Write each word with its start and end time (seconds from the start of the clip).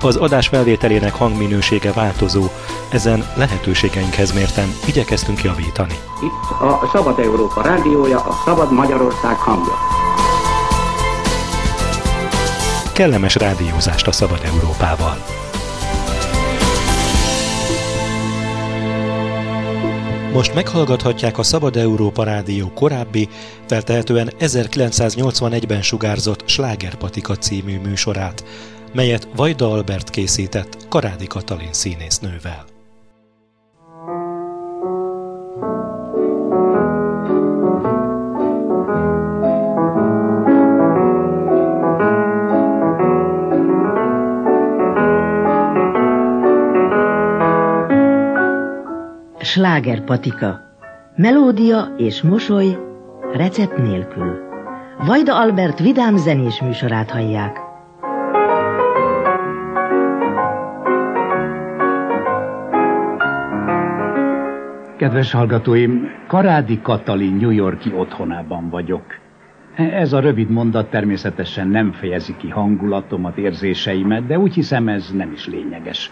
Az 0.00 0.16
adás 0.16 0.48
felvételének 0.48 1.14
hangminősége 1.14 1.92
változó, 1.92 2.44
ezen 2.88 3.24
lehetőségeinkhez 3.36 4.32
mérten 4.32 4.68
igyekeztünk 4.86 5.42
javítani. 5.42 5.94
Itt 6.22 6.60
a 6.60 6.88
Szabad 6.92 7.18
Európa 7.18 7.62
rádiója, 7.62 8.18
a 8.18 8.42
Szabad 8.44 8.72
Magyarország 8.72 9.36
hangja. 9.36 9.74
Kellemes 12.92 13.34
rádiózást 13.34 14.06
a 14.06 14.12
Szabad 14.12 14.40
Európával! 14.44 15.16
Most 20.32 20.54
meghallgathatják 20.54 21.38
a 21.38 21.42
Szabad 21.42 21.76
Európa 21.76 22.24
Rádió 22.24 22.70
korábbi, 22.74 23.28
feltehetően 23.66 24.32
1981-ben 24.40 25.82
sugárzott 25.82 26.48
Slágerpatika 26.48 27.36
című 27.36 27.80
műsorát, 27.80 28.44
melyet 28.92 29.28
Vajda 29.36 29.70
Albert 29.70 30.10
készített 30.10 30.88
Karádi 30.88 31.26
Katalin 31.26 31.72
színésznővel. 31.72 32.64
Slágerpatika. 49.40 50.60
Melódia 51.16 51.94
és 51.96 52.22
mosoly 52.22 52.78
recept 53.32 53.76
nélkül. 53.76 54.38
Vajda 55.06 55.36
Albert 55.36 55.78
vidám 55.78 56.16
zenés 56.16 56.60
műsorát 56.60 57.10
hallják. 57.10 57.67
Kedves 64.98 65.32
hallgatóim, 65.32 66.10
Karádi 66.26 66.80
Katalin 66.82 67.34
New 67.34 67.50
Yorki 67.50 67.92
otthonában 67.96 68.68
vagyok. 68.68 69.02
Ez 69.76 70.12
a 70.12 70.20
rövid 70.20 70.50
mondat 70.50 70.90
természetesen 70.90 71.68
nem 71.68 71.92
fejezi 71.92 72.36
ki 72.36 72.48
hangulatomat, 72.48 73.36
érzéseimet, 73.36 74.26
de 74.26 74.38
úgy 74.38 74.54
hiszem 74.54 74.88
ez 74.88 75.10
nem 75.12 75.32
is 75.32 75.46
lényeges. 75.46 76.10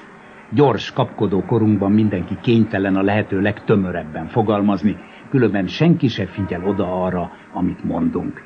Gyors, 0.50 0.92
kapkodó 0.92 1.42
korunkban 1.44 1.92
mindenki 1.92 2.36
kénytelen 2.42 2.96
a 2.96 3.02
lehető 3.02 3.40
legtömörebben 3.40 4.26
fogalmazni, 4.26 4.96
különben 5.30 5.66
senki 5.66 6.08
se 6.08 6.26
figyel 6.26 6.64
oda 6.64 7.04
arra, 7.04 7.30
amit 7.52 7.84
mondunk. 7.84 8.42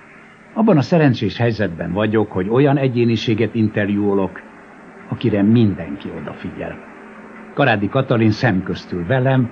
Abban 0.55 0.77
a 0.77 0.83
szerencsés 0.83 1.37
helyzetben 1.37 1.93
vagyok, 1.93 2.33
hogy 2.33 2.49
olyan 2.49 2.77
egyéniséget 2.77 3.55
interjúolok, 3.55 4.41
akire 5.09 5.43
mindenki 5.43 6.09
odafigyel. 6.21 6.79
Karádi 7.55 7.89
Katalin 7.89 8.31
szemköztül 8.31 9.07
velem, 9.07 9.51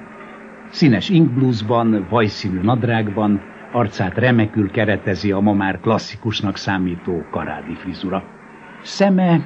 Színes 0.70 1.08
inkblúzban, 1.08 2.06
vajszínű 2.10 2.60
nadrágban, 2.62 3.40
arcát 3.72 4.18
remekül 4.18 4.70
keretezi 4.70 5.32
a 5.32 5.40
ma 5.40 5.52
már 5.52 5.80
klasszikusnak 5.80 6.56
számító 6.56 7.24
karádi 7.30 7.74
frizura. 7.74 8.22
Szeme, 8.82 9.40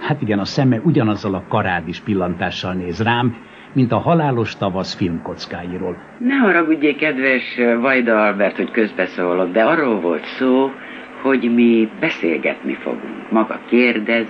hát 0.00 0.22
igen, 0.22 0.38
a 0.38 0.44
szeme 0.44 0.80
ugyanazzal 0.84 1.34
a 1.34 1.44
karádis 1.48 2.00
pillantással 2.00 2.72
néz 2.72 3.02
rám, 3.02 3.36
mint 3.72 3.92
a 3.92 3.98
halálos 3.98 4.56
tavasz 4.56 4.94
filmkockáiról. 4.94 5.96
Ne 6.18 6.34
haragudjék, 6.34 6.96
kedves 6.96 7.58
Vajda 7.80 8.22
Albert, 8.26 8.56
hogy 8.56 8.70
közbeszólok, 8.70 9.52
de 9.52 9.64
arról 9.64 10.00
volt 10.00 10.24
szó, 10.24 10.70
hogy 11.22 11.54
mi 11.54 11.88
beszélgetni 12.00 12.74
fogunk. 12.74 13.30
Maga 13.30 13.60
kérdez, 13.68 14.26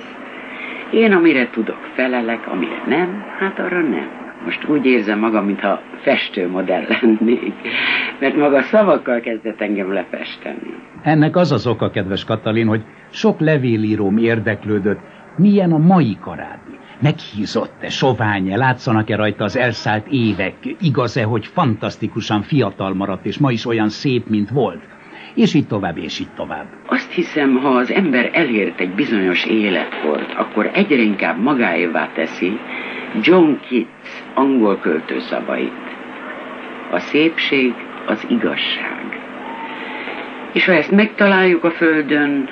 én 0.91 1.13
amire 1.13 1.51
tudok 1.51 1.89
felelek, 1.95 2.47
amire 2.47 2.83
nem, 2.87 3.25
hát 3.39 3.59
arra 3.59 3.81
nem. 3.81 4.18
Most 4.45 4.69
úgy 4.69 4.87
érzem 4.87 5.19
magam, 5.19 5.45
mintha 5.45 5.81
festőmodell 6.03 6.85
lennék, 7.01 7.55
mert 8.21 8.37
maga 8.37 8.63
szavakkal 8.63 9.21
kezdett 9.21 9.61
engem 9.61 9.93
lefesteni. 9.93 10.75
Ennek 11.03 11.37
az 11.37 11.53
az 11.53 11.67
oka, 11.67 11.91
kedves 11.91 12.25
Katalin, 12.25 12.67
hogy 12.67 12.83
sok 13.11 13.41
levélíróm 13.41 14.17
érdeklődött, 14.17 15.01
milyen 15.37 15.73
a 15.73 15.79
mai 15.79 16.17
karádi. 16.21 16.79
Meghízott-e, 17.03 17.89
sovány-e, 17.89 18.57
látszanak-e 18.57 19.17
rajta 19.17 19.45
az 19.45 19.57
elszállt 19.57 20.07
évek, 20.11 20.55
igaz-e, 20.81 21.23
hogy 21.23 21.47
fantasztikusan 21.47 22.43
fiatal 22.43 22.95
maradt, 22.95 23.27
és 23.27 23.39
ma 23.39 23.51
is 23.51 23.67
olyan 23.67 23.89
szép, 23.89 24.29
mint 24.29 24.51
volt? 24.51 24.83
És 25.35 25.55
így 25.55 25.67
tovább, 25.67 25.97
és 25.97 26.21
így 26.21 26.31
tovább. 26.37 26.67
Azt 26.87 27.13
hiszem, 27.13 27.57
ha 27.57 27.69
az 27.69 27.91
ember 27.91 28.31
elért 28.33 28.81
egy 28.81 28.95
bizonyos 28.95 29.45
életkort, 29.45 30.33
akkor 30.37 30.71
egyre 30.75 31.03
inkább 31.03 31.43
magáévá 31.43 32.09
teszi, 32.15 32.59
John 33.21 33.53
Keats 33.69 34.23
angol 34.35 34.79
költő 34.79 35.19
szavait. 35.19 35.73
A 36.91 36.99
szépség 36.99 37.75
az 38.07 38.27
igazság. 38.29 39.21
És 40.53 40.65
ha 40.65 40.73
ezt 40.73 40.91
megtaláljuk 40.91 41.65
a 41.65 41.71
Földön, 41.71 42.49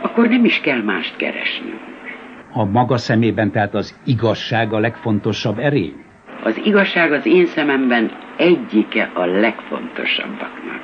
akkor 0.00 0.28
nem 0.28 0.44
is 0.44 0.60
kell 0.60 0.82
mást 0.82 1.16
keresnünk. 1.16 1.80
A 2.52 2.64
maga 2.64 2.96
szemében 2.96 3.50
tehát 3.50 3.74
az 3.74 4.00
igazság 4.04 4.72
a 4.72 4.78
legfontosabb 4.78 5.58
erény? 5.58 6.04
Az 6.42 6.60
igazság 6.64 7.12
az 7.12 7.26
én 7.26 7.46
szememben 7.46 8.10
egyike 8.36 9.10
a 9.14 9.24
legfontosabbaknak. 9.24 10.80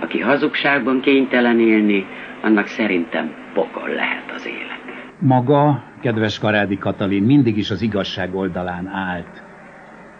Aki 0.00 0.20
hazugságban 0.20 1.00
kénytelen 1.00 1.60
élni, 1.60 2.06
annak 2.42 2.66
szerintem 2.66 3.34
pokol 3.54 3.88
lehet 3.88 4.32
az 4.34 4.46
élet. 4.46 4.80
Maga, 5.18 5.82
kedves 6.02 6.38
Karádi 6.38 6.78
Katalin, 6.78 7.22
mindig 7.22 7.56
is 7.56 7.70
az 7.70 7.82
igazság 7.82 8.34
oldalán 8.34 8.86
állt. 8.86 9.42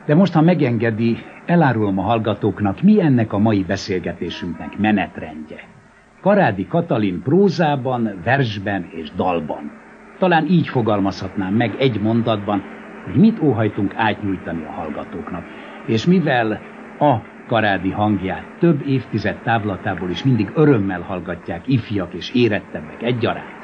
De 0.07 0.15
most, 0.15 0.33
ha 0.33 0.41
megengedi, 0.41 1.17
elárulom 1.47 1.99
a 1.99 2.03
hallgatóknak, 2.03 2.83
mi 2.83 3.01
ennek 3.01 3.33
a 3.33 3.39
mai 3.39 3.65
beszélgetésünknek 3.65 4.79
menetrendje. 4.79 5.61
Karádi 6.21 6.67
Katalin 6.67 7.23
prózában, 7.23 8.21
versben 8.25 8.89
és 8.91 9.11
dalban. 9.17 9.71
Talán 10.19 10.47
így 10.47 10.69
fogalmazhatnám 10.69 11.55
meg 11.55 11.75
egy 11.79 12.01
mondatban, 12.01 12.63
hogy 13.05 13.15
mit 13.15 13.41
óhajtunk 13.41 13.93
átnyújtani 13.97 14.65
a 14.65 14.73
hallgatóknak. 14.73 15.45
És 15.87 16.07
mivel 16.07 16.61
a 16.99 17.17
Karádi 17.47 17.91
hangját 17.91 18.45
több 18.59 18.87
évtized 18.87 19.37
távlatából 19.37 20.11
is 20.11 20.25
mindig 20.25 20.51
örömmel 20.55 21.01
hallgatják 21.01 21.69
ifjak 21.69 22.15
és 22.15 22.35
érettebbek 22.35 23.03
egyaránt, 23.03 23.62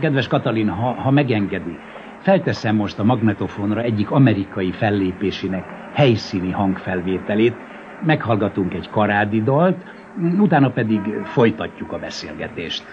Kedves 0.00 0.26
Katalin, 0.26 0.68
ha, 0.68 0.92
ha 0.92 1.10
megengedi, 1.10 1.78
felteszem 2.18 2.76
most 2.76 2.98
a 2.98 3.04
magnetofonra 3.04 3.82
egyik 3.82 4.10
amerikai 4.10 4.72
fellépésének 4.72 5.64
helyszíni 5.92 6.50
hangfelvételét, 6.50 7.54
meghallgatunk 8.06 8.74
egy 8.74 8.88
karádi 8.90 9.42
dalt, 9.42 9.84
utána 10.38 10.70
pedig 10.70 11.14
folytatjuk 11.24 11.92
a 11.92 11.98
beszélgetést. 11.98 12.84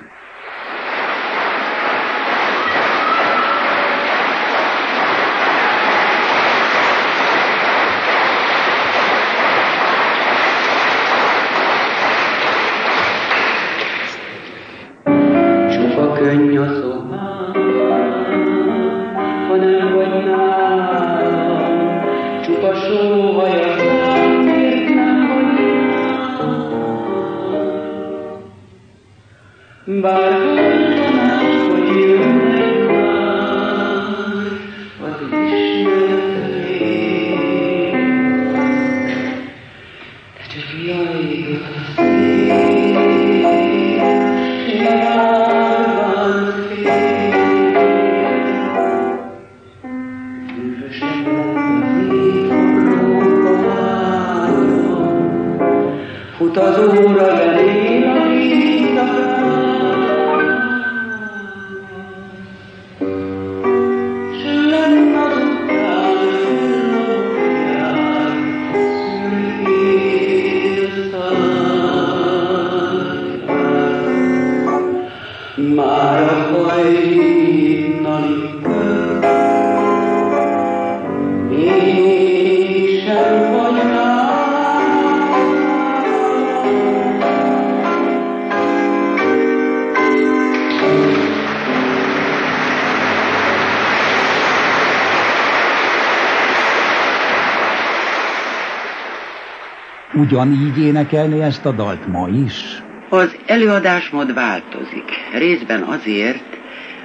Ugyanígy 100.17 100.77
énekelni 100.77 101.41
ezt 101.41 101.65
a 101.65 101.71
dalt 101.71 102.07
ma 102.07 102.27
is? 102.27 102.83
Az 103.09 103.37
előadásmód 103.45 104.33
változik. 104.33 105.11
Részben 105.33 105.81
azért, 105.81 106.57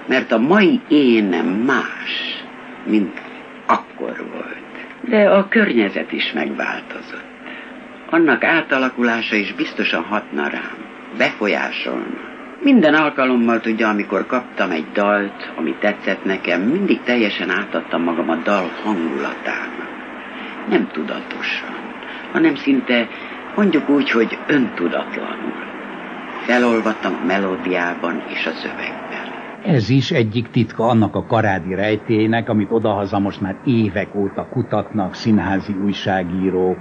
mert 0.07 0.33
a 0.33 0.39
mai 0.39 0.81
énem 0.89 1.47
más, 1.47 2.45
mint 2.87 3.21
akkor 3.67 4.27
volt. 4.33 5.11
De 5.11 5.31
a 5.31 5.49
környezet 5.49 6.13
is 6.13 6.33
megváltozott. 6.33 7.31
Annak 8.11 8.45
átalakulása 8.45 9.37
is 9.37 9.53
biztosan 9.53 10.03
hatna 10.03 10.49
rám, 10.49 10.77
befolyásolna. 11.19 12.31
Minden 12.63 12.95
alkalommal 12.95 13.61
tudja, 13.61 13.89
amikor 13.89 14.27
kaptam 14.27 14.71
egy 14.71 14.87
dalt, 14.93 15.53
ami 15.57 15.75
tetszett 15.81 16.25
nekem, 16.25 16.61
mindig 16.63 17.01
teljesen 17.03 17.51
átadtam 17.51 18.03
magam 18.03 18.29
a 18.29 18.37
dal 18.37 18.71
hangulatának. 18.85 19.91
Nem 20.69 20.89
tudatosan 20.93 21.82
hanem 22.33 22.55
szinte 22.55 23.09
mondjuk 23.57 23.89
úgy, 23.89 24.11
hogy 24.11 24.39
öntudatlanul. 24.49 25.71
Felolvattam 26.47 27.19
a 27.23 27.27
melódiában 27.27 28.23
és 28.29 28.47
a 28.47 28.51
szövegben. 28.51 29.41
Ez 29.63 29.89
is 29.89 30.11
egyik 30.11 30.51
titka 30.51 30.87
annak 30.87 31.15
a 31.15 31.27
karádi 31.27 31.75
rejtének, 31.75 32.49
amit 32.49 32.71
odahaza 32.71 33.19
most 33.19 33.41
már 33.41 33.57
évek 33.65 34.15
óta 34.15 34.49
kutatnak 34.51 35.15
színházi 35.15 35.73
újságírók, 35.85 36.79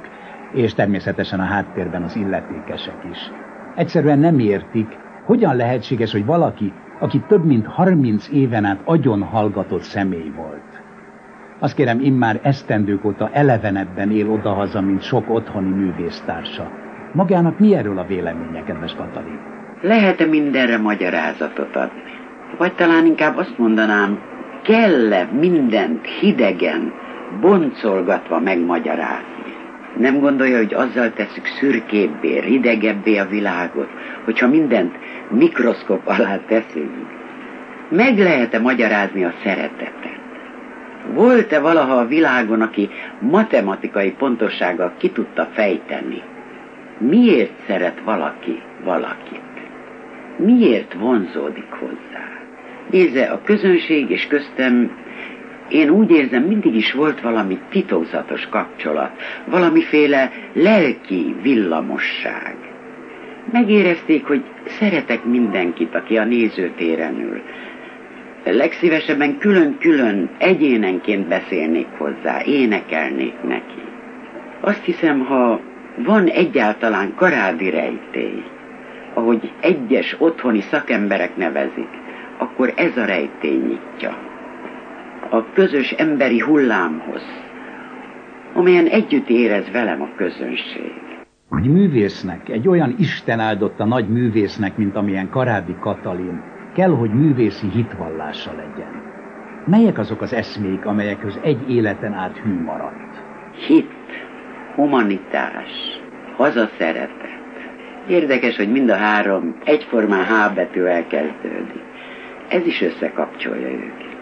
és 0.53 0.73
természetesen 0.73 1.39
a 1.39 1.43
háttérben 1.43 2.03
az 2.03 2.15
illetékesek 2.15 2.97
is. 3.11 3.31
Egyszerűen 3.75 4.19
nem 4.19 4.39
értik, 4.39 4.87
hogyan 5.25 5.55
lehetséges, 5.55 6.11
hogy 6.11 6.25
valaki, 6.25 6.73
aki 6.99 7.23
több 7.27 7.45
mint 7.45 7.65
30 7.65 8.27
éven 8.31 8.65
át 8.65 8.81
agyon 8.83 9.23
hallgatott 9.23 9.81
személy 9.81 10.31
volt, 10.35 10.80
azt 11.61 11.75
kérem, 11.75 11.99
immár 11.99 12.39
esztendők 12.43 13.05
óta 13.05 13.29
elevenebben 13.33 14.11
él 14.11 14.29
odahaza, 14.29 14.81
mint 14.81 15.01
sok 15.01 15.29
otthoni 15.29 15.69
művésztársa. 15.69 16.71
Magának 17.11 17.59
mi 17.59 17.75
erről 17.75 17.97
a 17.97 18.05
véleménye, 18.05 18.63
kedves 18.63 18.95
Katalin? 18.95 19.39
Lehet-e 19.81 20.25
mindenre 20.25 20.77
magyarázatot 20.77 21.75
adni? 21.75 22.01
Vagy 22.57 22.73
talán 22.73 23.05
inkább 23.05 23.37
azt 23.37 23.57
mondanám, 23.57 24.19
kell-e 24.63 25.29
mindent 25.39 26.05
hidegen, 26.05 26.93
boncolgatva 27.41 28.39
megmagyarázni? 28.39 29.53
Nem 29.97 30.19
gondolja, 30.19 30.57
hogy 30.57 30.73
azzal 30.73 31.13
tesszük 31.13 31.45
szürkébbé, 31.45 32.39
ridegebbé 32.39 33.17
a 33.17 33.25
világot, 33.25 33.89
hogyha 34.25 34.47
mindent 34.47 34.95
mikroszkop 35.29 36.01
alá 36.05 36.37
teszünk? 36.47 36.91
Meg 37.89 38.17
lehet-e 38.17 38.59
magyarázni 38.59 39.23
a 39.23 39.33
szeretetet? 39.43 40.20
Volt-e 41.13 41.59
valaha 41.59 41.97
a 41.97 42.07
világon, 42.07 42.61
aki 42.61 42.89
matematikai 43.19 44.11
pontossággal 44.11 44.93
ki 44.97 45.09
tudta 45.09 45.47
fejteni? 45.53 46.21
Miért 46.97 47.51
szeret 47.67 48.01
valaki 48.03 48.61
valakit? 48.83 49.41
Miért 50.37 50.93
vonzódik 50.93 51.71
hozzá? 51.79 52.31
Nézze, 52.91 53.23
a 53.23 53.41
közönség 53.43 54.09
és 54.09 54.27
köztem 54.27 54.91
én 55.69 55.89
úgy 55.89 56.11
érzem, 56.11 56.43
mindig 56.43 56.75
is 56.75 56.93
volt 56.93 57.21
valami 57.21 57.59
titokzatos 57.69 58.47
kapcsolat, 58.49 59.11
valamiféle 59.45 60.31
lelki 60.53 61.35
villamosság. 61.41 62.55
Megérezték, 63.51 64.25
hogy 64.25 64.43
szeretek 64.65 65.23
mindenkit, 65.23 65.95
aki 65.95 66.17
a 66.17 66.23
nézőtéren 66.23 67.19
ül, 67.19 67.41
legszívesebben 68.43 69.37
külön-külön 69.37 70.29
egyénenként 70.37 71.27
beszélnék 71.27 71.87
hozzá, 71.97 72.41
énekelnék 72.45 73.41
neki. 73.47 73.81
Azt 74.61 74.83
hiszem, 74.83 75.19
ha 75.19 75.59
van 75.97 76.27
egyáltalán 76.27 77.13
karádi 77.15 77.69
rejtély, 77.69 78.43
ahogy 79.13 79.51
egyes 79.61 80.15
otthoni 80.19 80.61
szakemberek 80.61 81.37
nevezik, 81.37 81.89
akkor 82.37 82.73
ez 82.75 82.97
a 82.97 83.05
rejtély 83.05 83.57
nyitja. 83.57 84.17
A 85.29 85.51
közös 85.53 85.91
emberi 85.91 86.39
hullámhoz, 86.39 87.23
amelyen 88.53 88.85
együtt 88.85 89.29
érez 89.29 89.71
velem 89.71 90.01
a 90.01 90.09
közönség. 90.15 90.91
Egy 91.57 91.69
művésznek, 91.69 92.49
egy 92.49 92.67
olyan 92.67 92.95
Isten 92.97 93.39
áldotta 93.39 93.85
nagy 93.85 94.09
művésznek, 94.09 94.77
mint 94.77 94.95
amilyen 94.95 95.29
Karádi 95.29 95.75
Katalin, 95.79 96.50
kell, 96.73 96.89
hogy 96.89 97.09
művészi 97.09 97.69
hitvallása 97.69 98.51
legyen. 98.51 99.01
Melyek 99.65 99.97
azok 99.97 100.21
az 100.21 100.33
eszmék, 100.33 100.85
amelyekhez 100.85 101.39
egy 101.41 101.69
életen 101.69 102.13
át 102.13 102.37
hű 102.37 102.61
maradt? 102.63 103.21
Hit, 103.67 103.91
humanitás, 104.75 106.01
hazaszeretet. 106.35 107.29
Érdekes, 108.07 108.57
hogy 108.57 108.71
mind 108.71 108.89
a 108.89 108.95
három 108.95 109.55
egyformán 109.63 110.25
H 110.25 110.53
betűvel 110.55 111.07
kezdődik. 111.07 111.83
Ez 112.49 112.65
is 112.65 112.81
összekapcsolja 112.81 113.67
őket. 113.67 114.17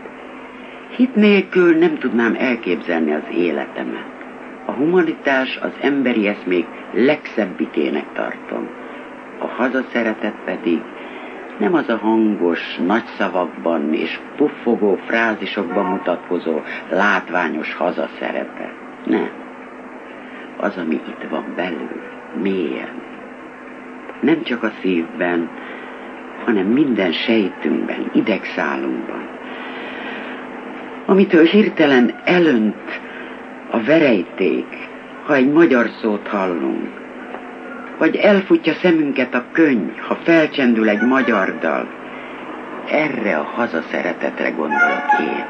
Hit 0.95 1.15
nélkül 1.15 1.77
nem 1.77 1.97
tudnám 1.97 2.35
elképzelni 2.39 3.13
az 3.13 3.23
életemet. 3.35 4.17
A 4.65 4.71
humanitás 4.71 5.57
az 5.61 5.71
emberi 5.81 6.27
eszmék 6.27 6.65
legszebbikének 6.93 8.13
tartom. 8.13 8.67
A 9.39 9.45
hazaszeretet 9.45 10.35
pedig 10.45 10.81
nem 11.59 11.73
az 11.73 11.89
a 11.89 11.97
hangos, 11.97 12.79
nagy 12.85 13.03
szavakban 13.17 13.93
és 13.93 14.19
puffogó 14.35 14.99
frázisokban 15.05 15.85
mutatkozó 15.85 16.61
látványos 16.89 17.73
hazaszerepe. 17.73 18.73
Nem. 19.05 19.29
Az, 20.57 20.77
ami 20.77 20.93
itt 20.95 21.29
van 21.29 21.53
belül, 21.55 22.01
mélyen. 22.41 23.01
Nem 24.21 24.43
csak 24.43 24.63
a 24.63 24.71
szívben, 24.81 25.49
hanem 26.45 26.65
minden 26.65 27.11
sejtünkben, 27.11 28.11
idegszálunkban. 28.13 29.27
Amitől 31.05 31.43
hirtelen 31.43 32.19
elönt 32.23 32.99
a 33.69 33.83
verejték, 33.83 34.89
ha 35.25 35.35
egy 35.35 35.51
magyar 35.51 35.89
szót 36.01 36.27
hallunk, 36.27 37.08
vagy 37.99 38.15
elfutja 38.15 38.73
szemünket 38.73 39.33
a 39.33 39.43
könny, 39.51 39.87
ha 40.07 40.15
felcsendül 40.15 40.89
egy 40.89 41.01
magyar 41.01 41.57
dal. 41.59 41.87
Erre 42.91 43.37
a 43.37 43.43
hazaszeretetre 43.43 44.49
gondolok 44.49 45.03
én. 45.19 45.45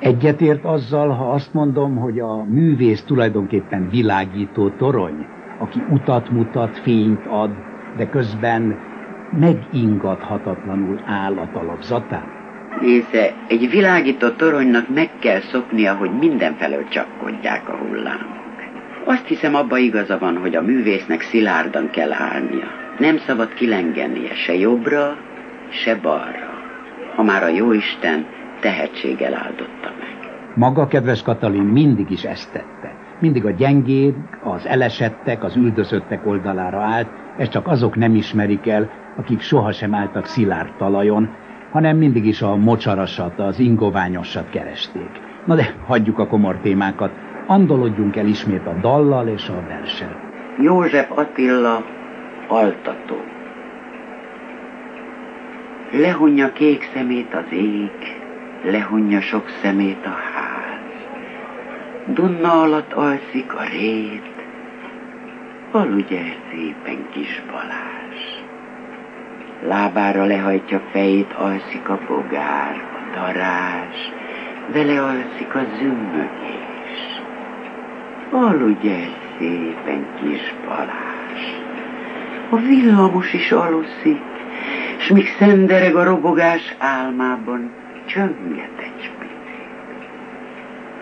Egyetért 0.00 0.64
azzal, 0.64 1.08
ha 1.08 1.32
azt 1.32 1.54
mondom, 1.54 1.96
hogy 1.96 2.18
a 2.18 2.44
művész 2.44 3.02
tulajdonképpen 3.02 3.88
világító 3.90 4.68
torony, 4.68 5.26
aki 5.58 5.82
utat 5.90 6.30
mutat, 6.30 6.78
fényt 6.78 7.26
ad, 7.26 7.50
de 7.96 8.08
közben 8.08 8.78
megingathatatlanul 9.38 11.00
áll 11.06 11.36
a 11.38 11.48
talapzatán? 11.52 12.36
Nézze, 12.80 13.32
egy 13.48 13.70
világító 13.70 14.28
toronynak 14.28 14.94
meg 14.94 15.10
kell 15.18 15.40
szoknia, 15.40 15.94
hogy 15.94 16.10
mindenfelől 16.18 16.88
csapkodják 16.88 17.68
a 17.68 17.76
hullámot. 17.76 18.37
Azt 19.10 19.26
hiszem, 19.26 19.54
abba 19.54 19.78
igaza 19.78 20.18
van, 20.18 20.36
hogy 20.36 20.54
a 20.54 20.62
művésznek 20.62 21.20
szilárdan 21.20 21.90
kell 21.90 22.12
állnia. 22.12 22.66
Nem 22.98 23.18
szabad 23.18 23.54
kilengennie 23.54 24.34
se 24.34 24.54
jobbra, 24.54 25.16
se 25.70 25.96
balra. 25.96 26.50
Ha 27.16 27.22
már 27.22 27.42
a 27.42 27.48
jóisten 27.48 28.26
tehetséggel 28.60 29.34
áldotta 29.34 29.92
meg. 29.98 30.30
Maga, 30.54 30.86
kedves 30.86 31.22
Katalin, 31.22 31.62
mindig 31.62 32.10
is 32.10 32.24
ezt 32.24 32.52
tette. 32.52 32.94
Mindig 33.20 33.44
a 33.44 33.50
gyengébb, 33.50 34.14
az 34.42 34.66
elesettek, 34.66 35.44
az 35.44 35.56
üldözöttek 35.56 36.26
oldalára 36.26 36.80
állt, 36.80 37.08
ezt 37.38 37.50
csak 37.50 37.66
azok 37.66 37.96
nem 37.96 38.14
ismerik 38.14 38.66
el, 38.66 38.90
akik 39.16 39.40
sohasem 39.40 39.94
álltak 39.94 40.26
szilárd 40.26 40.76
talajon, 40.78 41.28
hanem 41.70 41.96
mindig 41.96 42.26
is 42.26 42.42
a 42.42 42.56
mocsarasat, 42.56 43.38
az 43.38 43.58
ingoványosat 43.58 44.50
keresték. 44.50 45.10
Na 45.44 45.54
de 45.54 45.74
hagyjuk 45.86 46.18
a 46.18 46.26
komor 46.26 46.58
témákat, 46.62 47.10
andolodjunk 47.48 48.16
el 48.16 48.26
ismét 48.26 48.66
a 48.66 48.74
dallal 48.80 49.28
és 49.28 49.48
a 49.48 49.62
verssel. 49.68 50.16
József 50.58 51.10
Attila 51.10 51.84
altató. 52.46 53.16
Lehunja 55.90 56.52
kék 56.52 56.88
szemét 56.94 57.34
az 57.34 57.52
ég, 57.52 57.90
lehunja 58.62 59.20
sok 59.20 59.48
szemét 59.62 60.06
a 60.06 60.16
ház. 60.34 60.92
Dunna 62.14 62.60
alatt 62.62 62.92
alszik 62.92 63.54
a 63.54 63.62
rét, 63.70 64.32
aludj 65.70 66.16
el 66.16 66.34
szépen 66.50 67.08
kis 67.10 67.42
Balázs. 67.50 68.22
Lábára 69.66 70.24
lehajtja 70.24 70.80
fejét, 70.90 71.32
alszik 71.32 71.88
a 71.88 71.98
bogár, 72.08 72.76
a 72.76 73.16
darás, 73.16 74.12
vele 74.72 75.02
alszik 75.02 75.54
a 75.54 75.64
zümmögés. 75.78 76.67
Aludj 78.30 78.88
el 78.88 79.08
szépen 79.38 80.06
kis 80.20 80.54
Balázs. 80.66 81.42
A 82.50 82.56
villamos 82.56 83.32
is 83.32 83.52
aluszik, 83.52 84.22
s 84.98 85.08
míg 85.08 85.26
szendereg 85.38 85.94
a 85.94 86.04
robogás 86.04 86.74
álmában, 86.78 87.70
csönget 88.06 88.78
egy 88.78 89.10
picit. 89.18 89.36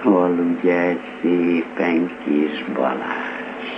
Aludj 0.02 0.70
el 0.70 1.00
szépen 1.20 2.10
kis 2.24 2.64
Balázs. 2.74 3.68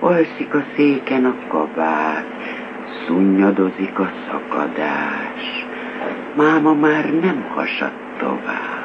Alszik 0.00 0.54
a 0.54 0.64
széken 0.76 1.24
a 1.24 1.34
kabát, 1.48 2.26
szunnyadozik 3.06 3.98
a 3.98 4.10
szakadás. 4.30 5.66
Máma 6.34 6.74
már 6.74 7.14
nem 7.20 7.44
hasad 7.54 7.92
tovább. 8.18 8.84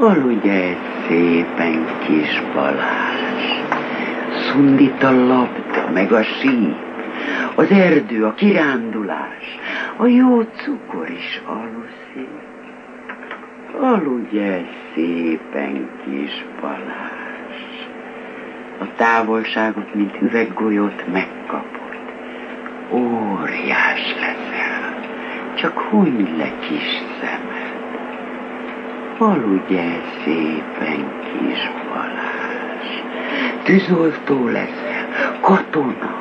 Aludj 0.00 0.48
el 0.48 0.95
szépen, 1.08 1.86
kis 2.06 2.42
Balázs. 2.54 3.44
Szundít 4.50 5.02
a 5.02 5.10
labda, 5.10 5.90
meg 5.92 6.12
a 6.12 6.22
síp, 6.22 6.76
az 7.54 7.70
erdő, 7.70 8.24
a 8.24 8.34
kirándulás, 8.34 9.58
a 9.96 10.06
jó 10.06 10.42
cukor 10.42 11.10
is 11.10 11.42
aluszik. 11.46 12.44
Aludj 13.80 14.38
el 14.38 14.66
szépen, 14.94 15.88
kis 16.04 16.44
Balázs. 16.60 17.24
A 18.80 18.94
távolságot, 18.96 19.94
mint 19.94 20.22
üveggolyót 20.22 21.04
megkapod. 21.12 21.96
Óriás 22.90 24.14
leszel, 24.20 25.00
csak 25.54 25.78
hunyd 25.78 26.36
le 26.36 26.52
kis 26.68 27.02
szemed. 27.20 27.55
Aludj 29.18 29.76
el 29.76 30.00
szépen, 30.24 31.08
kis 31.22 31.70
Balázs. 31.88 32.88
Tűzoltó 33.64 34.48
leszel, 34.48 35.38
katona, 35.40 36.14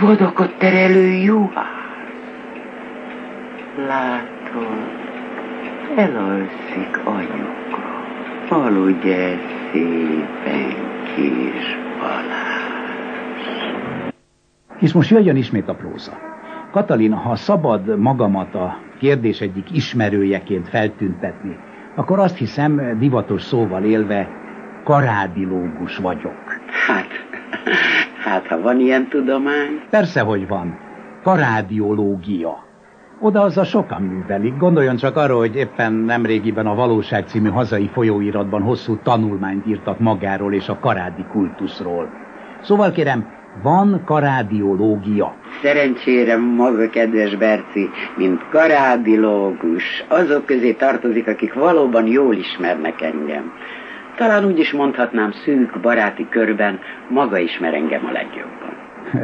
vadakat 0.00 0.58
terelő 0.58 1.06
juhász. 1.06 1.66
Látod, 3.86 4.78
elalszik 5.96 7.00
anyuka. 7.04 7.82
Aludj 8.48 9.12
el 9.12 9.38
szépen, 9.72 10.74
kis 11.14 11.76
Balázs. 11.98 12.54
És 14.78 14.92
most 14.92 15.10
jöjjön 15.10 15.36
ismét 15.36 15.68
a 15.68 15.74
próza. 15.74 16.12
Katalin, 16.70 17.12
ha 17.12 17.36
szabad 17.36 17.98
magamat 17.98 18.54
a 18.54 18.78
kérdés 18.98 19.40
egyik 19.40 19.70
ismerőjeként 19.70 20.68
feltüntetni, 20.68 21.58
akkor 21.94 22.18
azt 22.18 22.36
hiszem, 22.36 22.98
divatos 22.98 23.42
szóval 23.42 23.84
élve, 23.84 24.28
karádilógus 24.84 25.96
vagyok. 25.96 26.60
Hát, 26.86 27.08
hát 28.24 28.46
ha 28.46 28.60
van 28.60 28.80
ilyen 28.80 29.08
tudomány. 29.08 29.80
Persze, 29.90 30.20
hogy 30.20 30.48
van. 30.48 30.78
Karádiológia. 31.22 32.62
Oda 33.20 33.40
az 33.40 33.58
a 33.58 33.64
sokan 33.64 34.02
művelik. 34.02 34.56
Gondoljon 34.56 34.96
csak 34.96 35.16
arra, 35.16 35.36
hogy 35.36 35.56
éppen 35.56 35.92
nemrégiben 35.92 36.66
a 36.66 36.74
Valóság 36.74 37.26
című 37.26 37.48
hazai 37.48 37.88
folyóiratban 37.92 38.62
hosszú 38.62 38.98
tanulmányt 39.02 39.66
írtak 39.66 39.98
magáról 39.98 40.54
és 40.54 40.68
a 40.68 40.78
karádi 40.78 41.24
kultuszról. 41.32 42.08
Szóval 42.62 42.92
kérem, 42.92 43.26
van 43.62 44.02
karádiológia. 44.04 45.34
Szerencsére 45.62 46.36
maga, 46.36 46.90
kedves 46.90 47.36
Berci, 47.36 47.90
mint 48.16 48.48
karádilógus, 48.50 50.04
azok 50.08 50.46
közé 50.46 50.72
tartozik, 50.72 51.28
akik 51.28 51.54
valóban 51.54 52.06
jól 52.06 52.34
ismernek 52.34 53.00
engem. 53.00 53.52
Talán 54.16 54.44
úgy 54.44 54.58
is 54.58 54.72
mondhatnám 54.72 55.30
szűk 55.32 55.80
baráti 55.80 56.26
körben, 56.28 56.78
maga 57.08 57.38
ismer 57.38 57.74
engem 57.74 58.06
a 58.06 58.12
legjobban. 58.12 58.72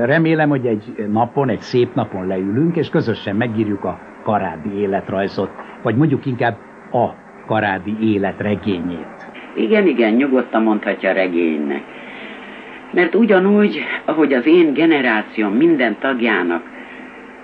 Remélem, 0.07 0.49
hogy 0.49 0.67
egy 0.67 1.07
napon, 1.13 1.49
egy 1.49 1.61
szép 1.61 1.95
napon 1.95 2.27
leülünk, 2.27 2.77
és 2.77 2.89
közösen 2.89 3.37
megírjuk 3.37 3.85
a 3.85 3.99
karádi 4.23 4.79
életrajzot, 4.79 5.51
vagy 5.83 5.97
mondjuk 5.97 6.27
inkább 6.27 6.57
a 6.93 7.09
karádi 7.47 7.97
élet 8.01 8.41
regényét. 8.41 9.31
Igen, 9.55 9.87
igen, 9.87 10.13
nyugodtan 10.13 10.63
mondhatja 10.63 11.11
a 11.11 11.13
regénynek. 11.13 11.83
Mert 12.92 13.14
ugyanúgy, 13.14 13.80
ahogy 14.04 14.32
az 14.32 14.47
én 14.47 14.73
generációm 14.73 15.52
minden 15.52 15.97
tagjának, 15.99 16.62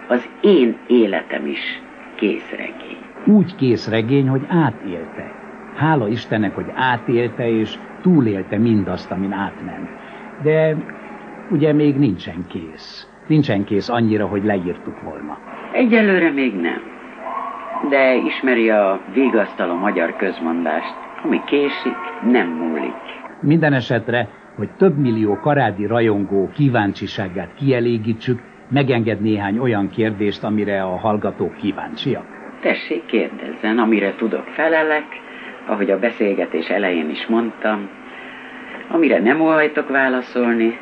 az 0.08 0.28
én 0.40 0.76
életem 0.86 1.46
is 1.46 1.82
készregény. 2.14 2.96
Úgy 3.24 3.54
készregény, 3.54 4.28
hogy 4.28 4.42
átélte. 4.48 5.32
Hála 5.76 6.08
Istennek, 6.08 6.54
hogy 6.54 6.72
átélte 6.74 7.48
és 7.48 7.74
túlélte 8.02 8.58
mindazt, 8.58 9.10
amin 9.10 9.32
átment. 9.32 9.88
De 10.42 10.76
ugye 11.50 11.72
még 11.72 11.96
nincsen 11.96 12.46
kész. 12.48 13.08
Nincsen 13.26 13.64
kész 13.64 13.88
annyira, 13.88 14.26
hogy 14.26 14.44
leírtuk 14.44 15.00
volna. 15.02 15.38
Egyelőre 15.72 16.30
még 16.30 16.54
nem. 16.54 16.80
De 17.88 18.14
ismeri 18.14 18.70
a 18.70 19.00
végasztaló 19.14 19.74
magyar 19.74 20.16
közmondást, 20.16 20.94
ami 21.24 21.40
késik, 21.46 21.96
nem 22.30 22.48
múlik. 22.48 22.94
Minden 23.40 23.72
esetre, 23.72 24.28
hogy 24.56 24.68
több 24.76 24.98
millió 24.98 25.38
karádi 25.40 25.86
rajongó 25.86 26.50
kíváncsiságát 26.54 27.54
kielégítsük, 27.54 28.40
megenged 28.68 29.20
néhány 29.20 29.58
olyan 29.58 29.88
kérdést, 29.90 30.44
amire 30.44 30.82
a 30.82 30.96
hallgatók 30.96 31.56
kíváncsiak. 31.56 32.24
Tessék, 32.60 33.06
kérdezzen, 33.06 33.78
amire 33.78 34.14
tudok 34.14 34.44
felelek, 34.44 35.06
ahogy 35.66 35.90
a 35.90 35.98
beszélgetés 35.98 36.68
elején 36.68 37.10
is 37.10 37.26
mondtam, 37.26 37.88
amire 38.90 39.18
nem 39.18 39.40
óhajtok 39.40 39.88
válaszolni, 39.88 40.78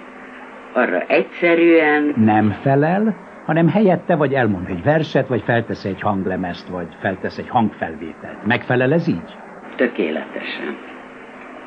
arra 0.73 1.01
egyszerűen... 1.01 2.15
Nem 2.17 2.51
felel, 2.63 3.17
hanem 3.47 3.69
helyette 3.69 4.17
vagy 4.17 4.33
elmond 4.33 4.69
egy 4.69 4.83
verset, 4.83 5.29
vagy 5.29 5.43
feltesz 5.43 5.85
egy 5.85 6.01
hanglemezt, 6.01 6.69
vagy 6.69 6.87
feltesz 7.01 7.39
egy 7.39 7.49
hangfelvételt. 7.49 8.47
Megfelel 8.47 8.93
ez 8.93 9.09
így? 9.09 9.37
Tökéletesen. 9.77 10.77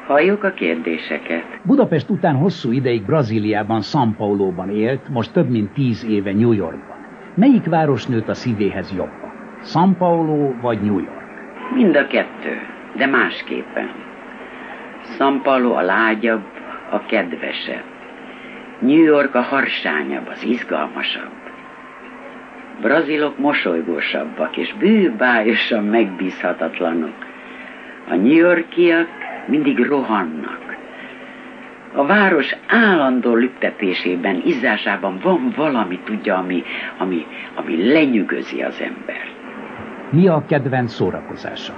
Halljuk 0.08 0.44
a 0.44 0.52
kérdéseket. 0.52 1.44
Budapest 1.64 2.10
után 2.10 2.36
hosszú 2.36 2.72
ideig 2.72 3.06
Brazíliában, 3.06 3.82
São 3.82 4.10
Paulo-ban 4.18 4.70
élt, 4.70 5.10
most 5.10 5.34
több 5.34 5.50
mint 5.50 5.74
tíz 5.74 6.06
éve 6.06 6.34
New 6.34 6.52
Yorkban. 6.52 6.98
Melyik 7.36 7.66
város 7.66 8.06
nőtt 8.06 8.28
a 8.28 8.34
szívéhez 8.34 8.94
jobban? 8.96 9.32
São 9.64 9.90
Paulo 9.98 10.54
vagy 10.62 10.82
New 10.82 11.00
York? 11.00 11.24
Mind 11.74 11.96
a 11.96 12.08
kettő, 12.08 12.60
de 12.96 13.06
másképpen. 13.06 13.90
São 15.18 15.40
Paulo 15.44 15.74
a 15.74 15.82
lágyabb, 15.82 16.46
a 16.92 17.06
kedvesebb. 17.06 17.84
New 18.80 19.04
York 19.04 19.36
a 19.36 19.42
harsányabb, 19.42 20.28
az 20.28 20.44
izgalmasabb. 20.44 21.32
Brazilok 22.82 23.38
mosolygósabbak 23.38 24.58
és 24.58 24.74
bűbájosan 24.80 25.84
megbízhatatlanok. 25.84 27.16
A 28.10 28.16
New 28.16 28.36
Yorkiak 28.36 29.17
mindig 29.48 29.80
rohannak. 29.80 30.76
A 31.94 32.06
város 32.06 32.56
állandó 32.68 33.34
lüktetésében, 33.34 34.42
izzásában 34.46 35.20
van 35.24 35.54
valami, 35.56 36.00
tudja, 36.04 36.38
ami, 36.38 36.64
ami, 36.98 37.26
ami 37.56 37.92
lenyűgözi 37.92 38.62
az 38.62 38.82
embert. 38.82 39.36
Mi 40.10 40.28
a 40.28 40.44
kedvenc 40.48 40.94
szórakozása? 40.94 41.74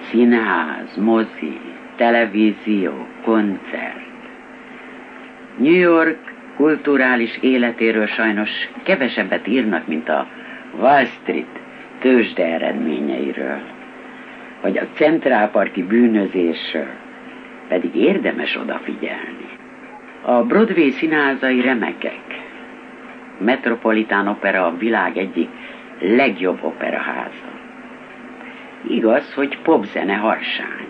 Színház, 0.00 0.96
mozi, 0.96 1.60
televízió, 1.96 3.06
koncert. 3.24 4.04
New 5.56 5.78
York 5.78 6.18
kulturális 6.56 7.38
életéről 7.40 8.06
sajnos 8.06 8.50
kevesebbet 8.82 9.46
írnak, 9.46 9.86
mint 9.86 10.08
a 10.08 10.26
Wall 10.78 11.04
Street 11.04 11.60
tőzsde 12.00 12.44
eredményeiről, 12.44 13.58
vagy 14.62 14.78
a 14.78 14.86
centrálparti 14.94 15.82
bűnözésről, 15.82 16.88
pedig 17.68 17.94
érdemes 17.94 18.56
odafigyelni. 18.56 19.48
A 20.22 20.42
Broadway 20.42 20.90
színházai 20.90 21.60
remekek. 21.60 22.24
Metropolitán 23.38 24.28
Opera 24.28 24.66
a 24.66 24.76
világ 24.76 25.16
egyik 25.16 25.48
legjobb 26.00 26.58
operaháza. 26.62 27.54
Igaz, 28.88 29.34
hogy 29.34 29.58
popzene 29.62 30.14
harsány, 30.14 30.88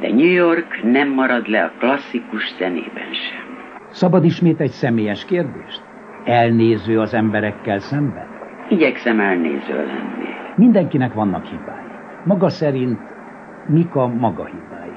de 0.00 0.08
New 0.08 0.32
York 0.32 0.82
nem 0.82 1.08
marad 1.08 1.48
le 1.48 1.62
a 1.64 1.72
klasszikus 1.78 2.54
zenében 2.58 3.12
sem. 3.12 3.58
Szabad 3.90 4.24
ismét 4.24 4.60
egy 4.60 4.70
személyes 4.70 5.24
kérdést? 5.24 5.82
elnéző 6.24 7.00
az 7.00 7.14
emberekkel 7.14 7.78
szemben? 7.78 8.26
Igyekszem 8.68 9.20
elnéző 9.20 9.76
lenni. 9.76 10.28
Mindenkinek 10.56 11.12
vannak 11.12 11.44
hibái. 11.44 11.84
Maga 12.24 12.48
szerint 12.48 12.98
mik 13.66 13.94
a 13.94 14.06
maga 14.06 14.44
hibái? 14.44 14.92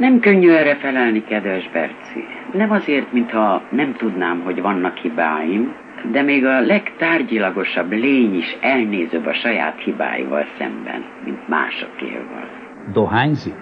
Nem 0.00 0.20
könnyű 0.20 0.50
erre 0.50 0.74
felelni, 0.74 1.24
kedves 1.24 1.70
Berci. 1.72 2.24
Nem 2.52 2.70
azért, 2.70 3.12
mintha 3.12 3.62
nem 3.70 3.94
tudnám, 3.94 4.40
hogy 4.40 4.60
vannak 4.60 4.96
hibáim, 4.96 5.74
de 6.12 6.22
még 6.22 6.44
a 6.44 6.60
legtárgyilagosabb 6.60 7.92
lény 7.92 8.36
is 8.36 8.56
elnézőbb 8.60 9.26
a 9.26 9.32
saját 9.32 9.80
hibáival 9.80 10.46
szemben, 10.58 11.04
mint 11.24 11.48
másokéval. 11.48 12.48
Dohányzik? 12.92 13.54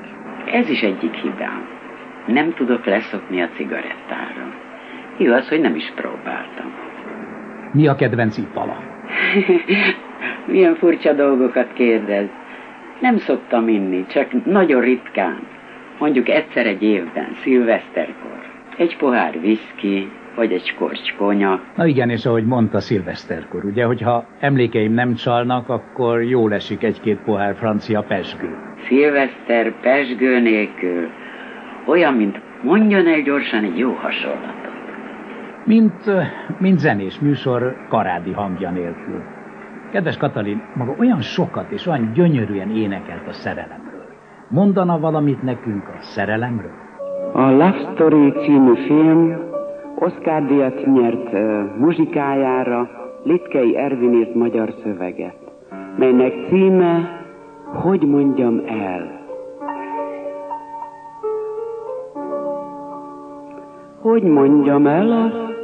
Ez 0.53 0.69
is 0.69 0.83
egyik 0.83 1.15
hibám. 1.15 1.69
Nem 2.27 2.55
tudok 2.55 2.85
leszokni 2.85 3.43
a 3.43 3.49
cigarettára. 3.57 4.55
Igaz, 5.17 5.49
hogy 5.49 5.61
nem 5.61 5.75
is 5.75 5.93
próbáltam. 5.95 6.73
Mi 7.73 7.87
a 7.87 7.95
kedvenc 7.95 8.37
itala? 8.39 8.83
Milyen 10.47 10.75
furcsa 10.75 11.13
dolgokat 11.13 11.73
kérdez. 11.73 12.27
Nem 13.01 13.17
szoktam 13.17 13.69
inni, 13.69 14.07
csak 14.07 14.45
nagyon 14.45 14.81
ritkán. 14.81 15.57
Mondjuk 15.99 16.29
egyszer 16.29 16.67
egy 16.67 16.83
évben, 16.83 17.29
szilveszterkor. 17.43 18.39
Egy 18.77 18.97
pohár 18.97 19.41
viszki, 19.41 20.11
vagy 20.35 20.53
egy 20.53 20.65
skorcs 20.65 21.15
konya. 21.17 21.61
Na 21.77 21.87
igen, 21.87 22.11
és 22.11 22.27
ahogy 22.27 22.45
mondta 22.45 22.81
szilveszterkor, 22.81 23.65
ugye, 23.65 23.85
hogyha 23.85 24.25
emlékeim 24.41 24.93
nem 24.93 25.15
csalnak, 25.15 25.69
akkor 25.69 26.23
jól 26.23 26.55
esik 26.55 26.83
egy-két 26.83 27.19
pohár 27.19 27.55
francia 27.55 28.03
pesgő. 28.03 28.57
Szilveszter 28.87 29.81
pesgő 29.81 30.41
nélkül. 30.41 31.09
Olyan, 31.87 32.15
mint 32.15 32.41
mondjon 32.63 33.07
el 33.07 33.21
gyorsan 33.21 33.65
egy 33.65 33.79
jó 33.79 33.93
hasonlatot. 33.93 34.67
Mint, 35.65 36.11
mint 36.59 36.79
zenés 36.79 37.19
műsor 37.19 37.77
karádi 37.89 38.33
hangja 38.33 38.71
nélkül. 38.71 39.23
Kedves 39.93 40.17
Katalin, 40.17 40.63
maga 40.75 40.95
olyan 40.99 41.21
sokat 41.21 41.71
és 41.71 41.87
olyan 41.87 42.13
gyönyörűen 42.15 42.77
énekelt 42.77 43.27
a 43.29 43.33
szerelemről. 43.33 43.88
Mondana 44.51 44.99
valamit 44.99 45.43
nekünk 45.43 45.89
a 45.89 46.03
szerelemről? 46.15 46.73
A 47.33 47.51
Love 47.51 47.93
Story 47.95 48.33
című 48.33 48.75
film 48.75 49.37
Oscar-díjat 49.99 50.87
nyert 50.87 51.33
uh, 51.33 51.77
muzsikájára 51.79 52.91
Litkei 53.23 53.77
Ervin 53.77 54.13
írt 54.13 54.35
magyar 54.35 54.75
szöveget, 54.83 55.37
melynek 55.97 56.33
címe 56.49 57.23
Hogy 57.73 58.07
mondjam 58.07 58.63
el? 58.67 59.17
Hogy 64.01 64.23
mondjam 64.23 64.87
el 64.87 65.13
azt, 65.13 65.57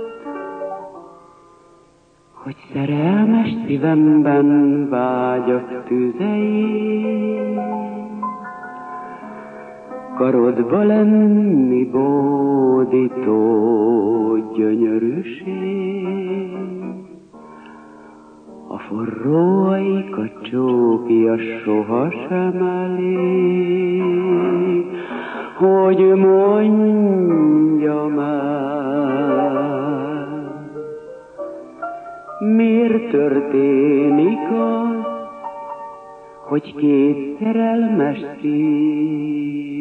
hogy 2.32 2.56
szerelmes 2.72 3.48
szívemben 3.66 4.88
vágyok 4.88 5.84
tüzei, 5.86 7.34
karodba 10.16 10.82
lenni 10.82 11.84
bódító 11.84 13.36
gyönyörűség. 14.56 16.52
A 18.68 18.78
forró 18.78 19.64
ajka 19.64 20.30
csókja 20.42 21.38
sohasem 21.64 22.62
elég, 22.62 24.04
hogy 25.58 25.98
mondjam 25.98 27.04
miért 32.56 33.10
történik 33.10 34.38
az, 34.50 35.06
hogy 36.48 36.74
két 36.74 37.36
szerelmes 37.38 38.18
szív 38.40 39.73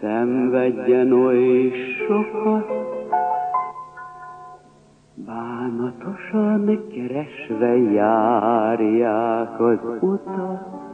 szenvedjen 0.00 1.12
oly 1.12 1.72
sokat, 2.06 2.66
bánatosan 5.14 6.80
keresve 6.94 7.76
járják 7.76 9.60
az 9.60 9.78
utat. 10.00 10.86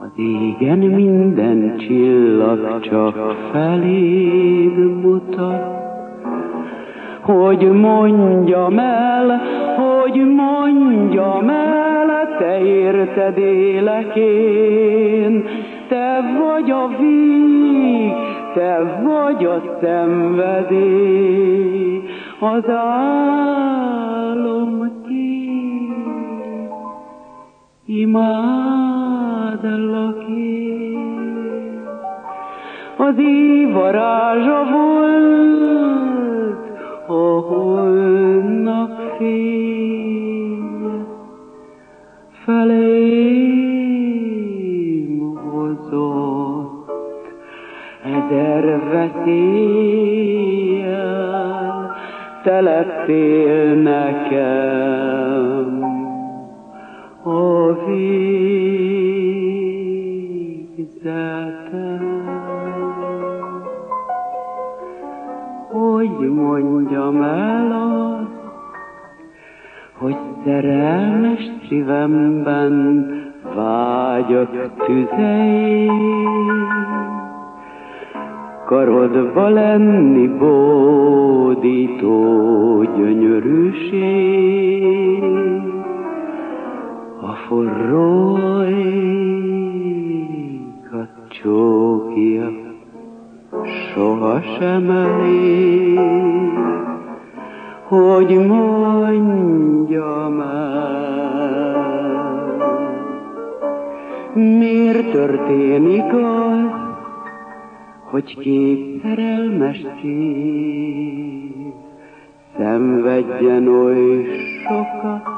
Az 0.00 0.10
égen 0.16 0.78
minden 0.78 1.76
csillag 1.78 2.80
csak 2.80 3.14
feléd 3.52 5.02
mutat, 5.02 5.62
hogy 7.20 7.70
mondjam 7.70 8.78
el, 8.78 9.40
hogy 9.76 10.26
mondjam 10.26 11.48
el, 11.48 11.90
te 12.38 12.60
érted 12.60 13.38
élek 13.38 14.16
én, 14.16 15.44
te 15.90 16.20
vagy 16.38 16.70
a 16.70 16.88
víg, 16.98 18.12
te 18.54 18.78
vagy 19.02 19.44
a 19.44 19.62
szenvedély, 19.80 21.20
az 22.38 22.68
álom 22.68 24.22
kép, 25.08 26.72
imádlak 27.86 29.08
én. 30.28 31.88
Az 32.96 33.14
év 33.18 33.72
varázsa 33.72 34.64
volt, 34.72 35.39
te 53.06 53.74
sohasem 94.00 94.90
elég, 94.90 95.98
hogy 97.82 98.46
mondjam 98.46 100.40
el. 100.40 101.78
Miért 104.34 105.10
történik 105.10 106.12
az, 106.12 106.70
hogy 108.10 108.38
két 108.38 109.02
szerelmes 109.02 109.80
szív 110.00 111.72
szenvedjen 112.56 113.68
oly 113.68 114.26
sokat, 114.66 115.28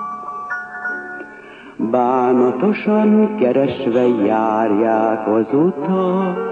bánatosan 1.90 3.36
keresve 3.36 4.06
járják 4.06 5.28
az 5.28 5.46
utat, 5.52 6.51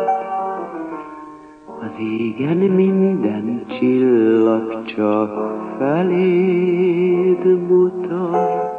az 2.00 2.06
égen 2.06 2.56
minden 2.56 3.64
csillag 3.78 4.84
csak 4.84 5.30
feléd 5.78 7.44
mutat, 7.68 8.72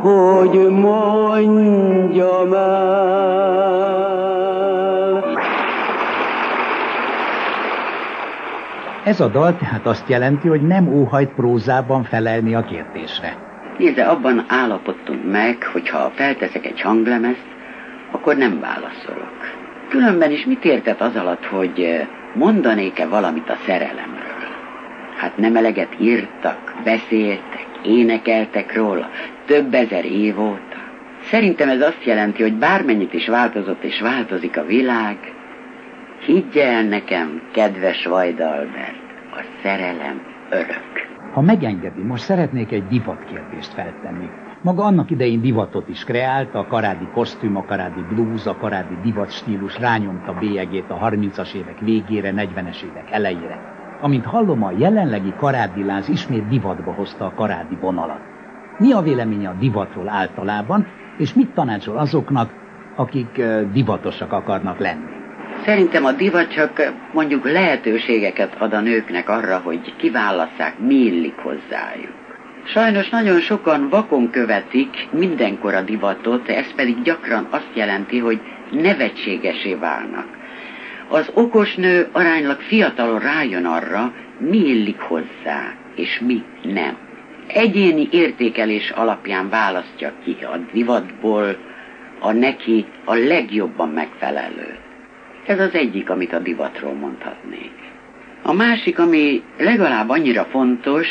hogy 0.00 0.68
mondjam 0.68 2.52
el. 2.52 2.92
Ez 9.04 9.20
a 9.20 9.28
dal 9.28 9.56
tehát 9.56 9.86
azt 9.86 10.08
jelenti, 10.08 10.48
hogy 10.48 10.62
nem 10.62 10.88
óhajt 10.88 11.30
prózában 11.30 12.02
felelni 12.04 12.54
a 12.54 12.64
kérdésre. 12.64 13.36
Nézze, 13.78 14.04
abban 14.04 14.44
állapodtunk 14.48 15.30
meg, 15.30 15.62
hogy 15.72 15.88
ha 15.88 16.10
felteszek 16.14 16.66
egy 16.66 16.80
hanglemezt, 16.80 17.46
akkor 18.10 18.36
nem 18.36 18.60
válaszolok. 18.60 19.62
Különben 19.92 20.30
is 20.30 20.44
mit 20.44 20.64
értett 20.64 21.00
az 21.00 21.16
alatt, 21.16 21.44
hogy 21.44 22.06
mondanék-e 22.34 23.06
valamit 23.06 23.48
a 23.48 23.56
szerelemről. 23.66 24.50
Hát 25.16 25.36
nem 25.36 25.56
eleget 25.56 25.96
írtak, 26.00 26.74
beszéltek, 26.84 27.66
énekeltek 27.84 28.76
róla, 28.76 29.10
több 29.46 29.74
ezer 29.74 30.04
év 30.04 30.40
óta. 30.40 30.76
Szerintem 31.22 31.68
ez 31.68 31.80
azt 31.80 32.04
jelenti, 32.04 32.42
hogy 32.42 32.54
bármennyit 32.54 33.12
is 33.12 33.28
változott 33.28 33.82
és 33.82 34.00
változik 34.00 34.56
a 34.56 34.64
világ, 34.64 35.16
higgy 36.20 36.56
el 36.56 36.82
nekem, 36.82 37.42
kedves 37.52 38.06
Vajda 38.06 38.50
Albert, 38.50 39.02
a 39.32 39.44
szerelem 39.62 40.22
örök. 40.50 41.08
Ha 41.32 41.40
megengedi, 41.40 42.02
most 42.02 42.22
szeretnék 42.22 42.72
egy 42.72 42.86
divat 42.86 43.24
kérdést 43.24 43.72
feltenni. 43.72 44.28
Maga 44.62 44.84
annak 44.84 45.10
idején 45.10 45.40
divatot 45.40 45.88
is 45.88 46.04
kreálta, 46.04 46.58
a 46.58 46.66
karádi 46.66 47.06
kosztüm, 47.14 47.56
a 47.56 47.64
karádi 47.64 48.00
blúz, 48.08 48.46
a 48.46 48.56
karádi 48.56 48.94
divatstílus 49.02 49.78
rányomta 49.78 50.32
bélyegét 50.40 50.90
a 50.90 50.98
30-as 50.98 51.54
évek 51.54 51.78
végére, 51.78 52.32
40-es 52.36 52.82
évek 52.82 53.10
elejére. 53.10 53.58
Amint 54.00 54.24
hallom, 54.24 54.62
a 54.62 54.72
jelenlegi 54.78 55.32
karádi 55.36 55.84
láz 55.84 56.08
ismét 56.08 56.48
divatba 56.48 56.92
hozta 56.92 57.24
a 57.24 57.32
karádi 57.34 57.76
vonalat. 57.80 58.20
Mi 58.78 58.92
a 58.92 59.00
véleménye 59.00 59.48
a 59.48 59.56
divatról 59.58 60.08
általában, 60.08 60.86
és 61.18 61.34
mit 61.34 61.50
tanácsol 61.50 61.98
azoknak, 61.98 62.50
akik 62.96 63.42
divatosak 63.72 64.32
akarnak 64.32 64.78
lenni? 64.78 65.10
Szerintem 65.64 66.04
a 66.04 66.12
divat 66.12 66.52
csak 66.52 66.92
mondjuk 67.12 67.44
lehetőségeket 67.44 68.56
ad 68.58 68.72
a 68.72 68.80
nőknek 68.80 69.28
arra, 69.28 69.58
hogy 69.64 69.96
kiválasszák, 69.96 70.78
mi 70.78 70.94
illik 70.94 71.36
hozzájuk. 71.36 72.21
Sajnos 72.64 73.08
nagyon 73.08 73.40
sokan 73.40 73.88
vakon 73.88 74.30
követik 74.30 75.08
mindenkor 75.10 75.74
a 75.74 75.80
divatot, 75.80 76.48
ez 76.48 76.74
pedig 76.74 77.02
gyakran 77.02 77.46
azt 77.50 77.70
jelenti, 77.74 78.18
hogy 78.18 78.40
nevetségesé 78.70 79.74
válnak. 79.74 80.26
Az 81.08 81.30
okos 81.34 81.74
nő 81.74 82.08
aránylag 82.12 82.60
fiatalon 82.60 83.18
rájön 83.18 83.64
arra, 83.64 84.12
mi 84.38 84.56
illik 84.56 85.00
hozzá, 85.00 85.74
és 85.94 86.20
mi 86.20 86.42
nem. 86.62 86.96
Egyéni 87.46 88.08
értékelés 88.10 88.90
alapján 88.90 89.48
választja 89.48 90.12
ki 90.24 90.36
a 90.40 90.56
divatból 90.72 91.56
a 92.18 92.32
neki 92.32 92.84
a 93.04 93.14
legjobban 93.14 93.88
megfelelő. 93.88 94.76
Ez 95.46 95.60
az 95.60 95.74
egyik, 95.74 96.10
amit 96.10 96.32
a 96.32 96.38
divatról 96.38 96.94
mondhatnék. 96.94 97.72
A 98.42 98.52
másik, 98.52 98.98
ami 98.98 99.42
legalább 99.58 100.08
annyira 100.08 100.44
fontos, 100.44 101.08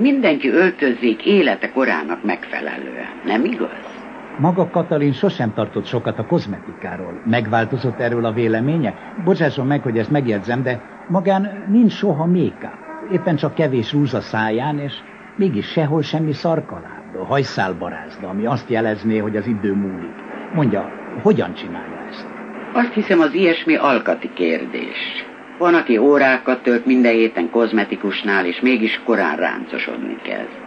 mindenki 0.00 0.48
öltözzék 0.48 1.26
élete 1.26 1.70
korának 1.70 2.24
megfelelően, 2.24 3.08
nem 3.24 3.44
igaz? 3.44 3.98
Maga 4.38 4.70
Katalin 4.70 5.12
sosem 5.12 5.54
tartott 5.54 5.86
sokat 5.86 6.18
a 6.18 6.26
kozmetikáról. 6.26 7.22
Megváltozott 7.24 7.98
erről 7.98 8.24
a 8.24 8.32
véleménye? 8.32 8.94
Bocsásson 9.24 9.66
meg, 9.66 9.82
hogy 9.82 9.98
ezt 9.98 10.10
megjegyzem, 10.10 10.62
de 10.62 10.80
magán 11.08 11.64
nincs 11.68 11.92
soha 11.92 12.26
make 12.26 12.78
Éppen 13.12 13.36
csak 13.36 13.54
kevés 13.54 13.92
rúz 13.92 14.14
a 14.14 14.20
száján, 14.20 14.78
és 14.78 14.92
mégis 15.36 15.66
sehol 15.66 16.02
semmi 16.02 16.32
szarkaláb, 16.32 17.26
hajszálbarázda, 17.28 18.28
ami 18.28 18.46
azt 18.46 18.70
jelezné, 18.70 19.18
hogy 19.18 19.36
az 19.36 19.46
idő 19.46 19.74
múlik. 19.74 20.14
Mondja, 20.54 20.92
hogyan 21.22 21.54
csinálja 21.54 22.06
ezt? 22.08 22.26
Azt 22.72 22.92
hiszem, 22.92 23.20
az 23.20 23.34
ilyesmi 23.34 23.76
alkati 23.76 24.30
kérdés. 24.34 25.29
Van, 25.60 25.74
aki 25.74 25.98
órákat 25.98 26.62
tölt 26.62 26.86
minden 26.86 27.12
héten 27.12 27.50
kozmetikusnál, 27.50 28.46
és 28.46 28.60
mégis 28.60 29.00
korán 29.04 29.36
ráncosodni 29.36 30.16
kezd. 30.22 30.58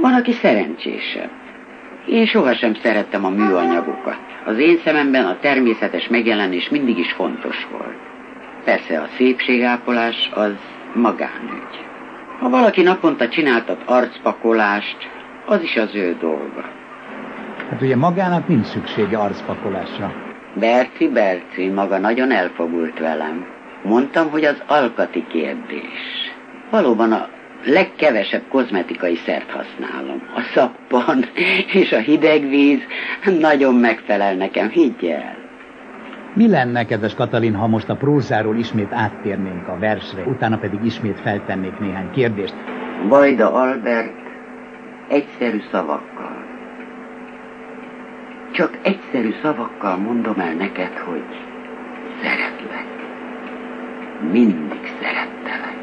Van, 0.00 0.14
aki 0.14 0.32
szerencsésebb. 0.32 1.30
Én 2.06 2.26
sohasem 2.26 2.74
szerettem 2.74 3.24
a 3.24 3.28
műanyagokat. 3.28 4.18
Az 4.44 4.58
én 4.58 4.78
szememben 4.84 5.24
a 5.24 5.38
természetes 5.40 6.08
megjelenés 6.08 6.68
mindig 6.68 6.98
is 6.98 7.12
fontos 7.12 7.66
volt. 7.70 7.96
Persze 8.64 9.00
a 9.00 9.08
szépségápolás 9.16 10.30
az 10.34 10.54
magánügy. 10.94 11.84
Ha 12.40 12.48
valaki 12.48 12.82
naponta 12.82 13.28
csináltat 13.28 13.82
arcpakolást, 13.84 14.96
az 15.46 15.62
is 15.62 15.76
az 15.76 15.94
ő 15.94 16.16
dolga. 16.20 16.70
Hát 17.70 17.82
ugye 17.82 17.96
magának 17.96 18.48
nincs 18.48 18.66
szüksége 18.66 19.18
arcpakolásra. 19.18 20.25
Berci, 20.58 21.08
Berci, 21.08 21.68
maga 21.68 21.98
nagyon 21.98 22.32
elfogult 22.32 22.98
velem. 22.98 23.46
Mondtam, 23.82 24.30
hogy 24.30 24.44
az 24.44 24.62
alkati 24.66 25.24
kérdés. 25.28 26.32
Valóban 26.70 27.12
a 27.12 27.28
legkevesebb 27.64 28.42
kozmetikai 28.48 29.14
szert 29.14 29.50
használom. 29.50 30.22
A 30.34 30.40
szappan 30.54 31.24
és 31.72 31.92
a 31.92 31.98
hideg 31.98 32.48
víz 32.48 32.80
nagyon 33.40 33.74
megfelel 33.74 34.34
nekem, 34.34 34.68
higgy 34.68 35.04
el. 35.04 35.36
Mi 36.34 36.48
lenne, 36.48 36.84
kedves 36.84 37.14
Katalin, 37.14 37.54
ha 37.54 37.66
most 37.66 37.88
a 37.88 37.96
prózáról 37.96 38.56
ismét 38.56 38.92
áttérnénk 38.92 39.68
a 39.68 39.78
versre, 39.78 40.22
utána 40.22 40.58
pedig 40.58 40.84
ismét 40.84 41.20
feltennék 41.20 41.78
néhány 41.78 42.10
kérdést? 42.10 42.54
Vajda 43.08 43.52
Albert 43.52 44.12
egyszerű 45.08 45.60
szavakkal. 45.70 46.35
Csak 48.56 48.78
egyszerű 48.82 49.34
szavakkal 49.42 49.96
mondom 49.96 50.38
el 50.38 50.52
neked, 50.52 50.98
hogy 50.98 51.24
szeretlek. 52.22 52.86
Mindig 54.32 54.94
szerettelek. 55.00 55.76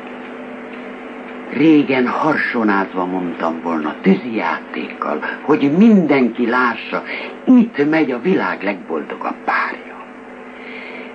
Régen 1.51 2.07
harsonázva 2.07 3.05
mondtam 3.05 3.61
volna 3.61 3.95
tűzi 4.01 4.35
játékkal, 4.35 5.19
hogy 5.41 5.71
mindenki 5.77 6.49
lássa, 6.49 7.03
itt 7.45 7.89
megy 7.89 8.11
a 8.11 8.21
világ 8.21 8.63
legboldogabb 8.63 9.43
párja. 9.45 10.05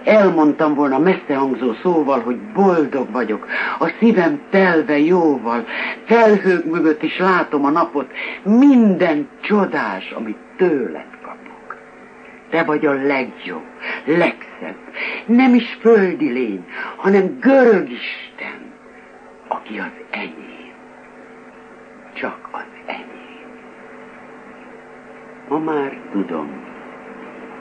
Elmondtam 0.05 0.75
volna 0.75 0.99
messze 0.99 1.37
hangzó 1.37 1.73
szóval, 1.83 2.21
hogy 2.21 2.39
boldog 2.39 3.11
vagyok, 3.13 3.47
a 3.79 3.91
szívem 3.99 4.41
telve 4.51 4.99
jóval, 4.99 5.65
felhők 6.05 6.65
mögött 6.65 7.03
is 7.03 7.19
látom 7.19 7.65
a 7.65 7.71
napot, 7.71 8.11
minden 8.43 9.29
csodás, 9.41 10.11
amit 10.11 10.39
tőled. 10.57 11.18
Te 12.51 12.63
vagy 12.63 12.87
a 12.87 12.93
legjobb, 12.93 13.67
legszebb, 14.05 14.77
nem 15.27 15.55
is 15.55 15.77
földi 15.81 16.33
lény, 16.33 16.65
hanem 16.97 17.39
görög 17.41 17.91
Isten, 17.91 18.73
aki 19.49 19.79
az 19.79 19.93
enyém, 20.11 20.73
csak 22.15 22.49
az 22.53 22.67
enyém. 22.87 23.09
Ma 25.49 25.59
már 25.59 25.99
tudom, 26.13 26.49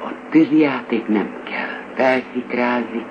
a 0.03 0.29
tűzjáték 0.29 1.07
nem 1.07 1.43
kell 1.43 1.77
felszikrázik, 1.95 3.07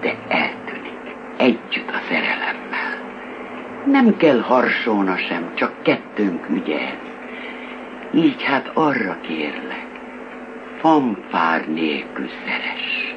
de 0.00 0.16
eltűnik 0.28 1.16
együtt 1.36 1.88
a 1.88 2.00
szerelemmel. 2.08 3.06
Nem 3.84 4.16
kell 4.16 4.40
harsóna 4.40 5.16
sem, 5.16 5.54
csak 5.54 5.82
kettőnk 5.82 6.48
ügye 6.48 6.98
Így 8.14 8.42
hát 8.42 8.70
arra 8.74 9.16
kérlek, 9.20 9.87
fanfár 10.78 11.68
nélkül 11.68 12.28
szeres. 12.44 13.14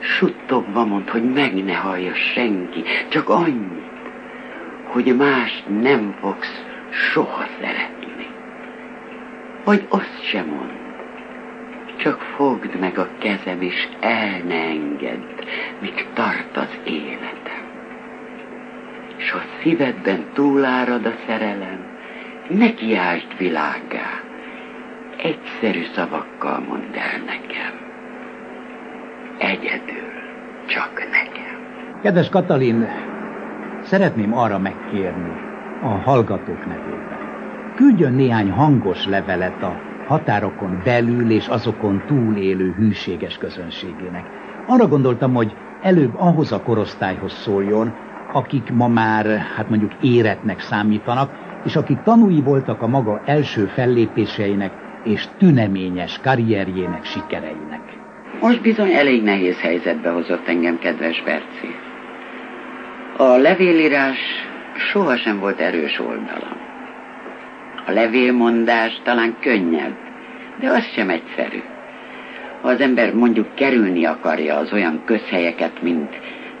Suttogva 0.00 0.84
mond, 0.84 1.08
hogy 1.08 1.32
meg 1.32 1.64
ne 1.64 1.74
hallja 1.74 2.14
senki, 2.14 2.82
csak 3.08 3.28
annyit, 3.28 3.92
hogy 4.84 5.16
mást 5.16 5.64
nem 5.80 6.14
fogsz 6.20 6.64
soha 6.90 7.44
szeretni. 7.60 8.26
Vagy 9.64 9.86
azt 9.88 10.22
sem 10.22 10.46
mond, 10.46 10.72
csak 11.96 12.20
fogd 12.20 12.78
meg 12.80 12.98
a 12.98 13.08
kezem, 13.18 13.60
és 13.60 13.88
el 14.00 14.40
ne 14.46 14.54
engedd, 14.54 15.44
míg 15.80 16.06
tart 16.14 16.56
az 16.56 16.78
életem. 16.84 17.62
És 19.16 19.30
ha 19.30 19.40
szívedben 19.62 20.24
túlárad 20.32 21.06
a 21.06 21.14
szerelem, 21.26 21.86
ne 22.48 22.74
kiásd 22.74 23.38
világá, 23.38 24.23
egyszerű 25.24 25.84
szavakkal 25.94 26.60
mondd 26.68 26.94
el 26.94 27.18
nekem. 27.26 27.72
Egyedül, 29.38 30.10
csak 30.66 30.92
nekem. 30.94 32.00
Kedves 32.02 32.28
Katalin, 32.28 32.88
szeretném 33.82 34.34
arra 34.38 34.58
megkérni 34.58 35.32
a 35.82 35.86
hallgatók 35.86 36.66
nevében. 36.66 37.18
Küldjön 37.74 38.12
néhány 38.12 38.50
hangos 38.50 39.06
levelet 39.06 39.62
a 39.62 39.80
határokon 40.06 40.80
belül 40.84 41.30
és 41.30 41.46
azokon 41.46 42.02
túl 42.06 42.36
élő 42.36 42.72
hűséges 42.72 43.38
közönségének. 43.38 44.24
Arra 44.66 44.88
gondoltam, 44.88 45.34
hogy 45.34 45.54
előbb 45.82 46.14
ahhoz 46.16 46.52
a 46.52 46.62
korosztályhoz 46.62 47.32
szóljon, 47.32 47.94
akik 48.32 48.70
ma 48.70 48.88
már, 48.88 49.26
hát 49.56 49.68
mondjuk 49.68 49.92
éretnek 50.00 50.60
számítanak, 50.60 51.30
és 51.64 51.76
akik 51.76 52.02
tanúi 52.02 52.40
voltak 52.40 52.82
a 52.82 52.86
maga 52.86 53.20
első 53.24 53.66
fellépéseinek 53.66 54.83
és 55.04 55.24
tüneményes 55.38 56.18
karrierjének 56.22 57.04
sikereinek. 57.04 57.80
Most 58.40 58.62
bizony 58.62 58.92
elég 58.92 59.22
nehéz 59.22 59.60
helyzetbe 59.60 60.10
hozott 60.10 60.48
engem, 60.48 60.78
kedves 60.78 61.22
Berci. 61.22 61.74
A 63.16 63.36
levélírás 63.36 64.18
sohasem 64.76 65.38
volt 65.38 65.60
erős 65.60 66.00
oldalam. 66.00 66.56
A 67.86 67.90
levélmondás 67.90 69.00
talán 69.04 69.36
könnyebb, 69.40 69.96
de 70.60 70.68
az 70.68 70.84
sem 70.94 71.08
egyszerű. 71.08 71.62
ha 72.62 72.68
az 72.68 72.80
ember 72.80 73.14
mondjuk 73.14 73.54
kerülni 73.54 74.04
akarja 74.04 74.56
az 74.56 74.72
olyan 74.72 75.02
közhelyeket, 75.04 75.82
mint, 75.82 76.10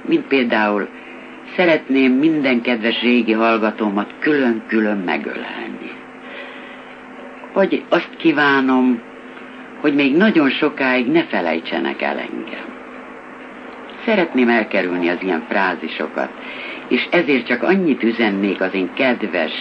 mint 0.08 0.26
például 0.26 0.88
szeretném 1.56 2.12
minden 2.12 2.60
kedves 2.60 3.00
régi 3.00 3.32
hallgatómat 3.32 4.14
külön-külön 4.18 4.98
megölelni. 4.98 6.03
Vagy 7.54 7.84
azt 7.88 8.16
kívánom, 8.16 9.02
hogy 9.80 9.94
még 9.94 10.16
nagyon 10.16 10.50
sokáig 10.50 11.06
ne 11.06 11.24
felejtsenek 11.24 12.02
el 12.02 12.18
engem. 12.18 12.74
Szeretném 14.04 14.48
elkerülni 14.48 15.08
az 15.08 15.22
ilyen 15.22 15.44
frázisokat, 15.48 16.30
és 16.88 17.06
ezért 17.10 17.46
csak 17.46 17.62
annyit 17.62 18.02
üzennék 18.02 18.60
az 18.60 18.74
én 18.74 18.90
kedves, 18.94 19.52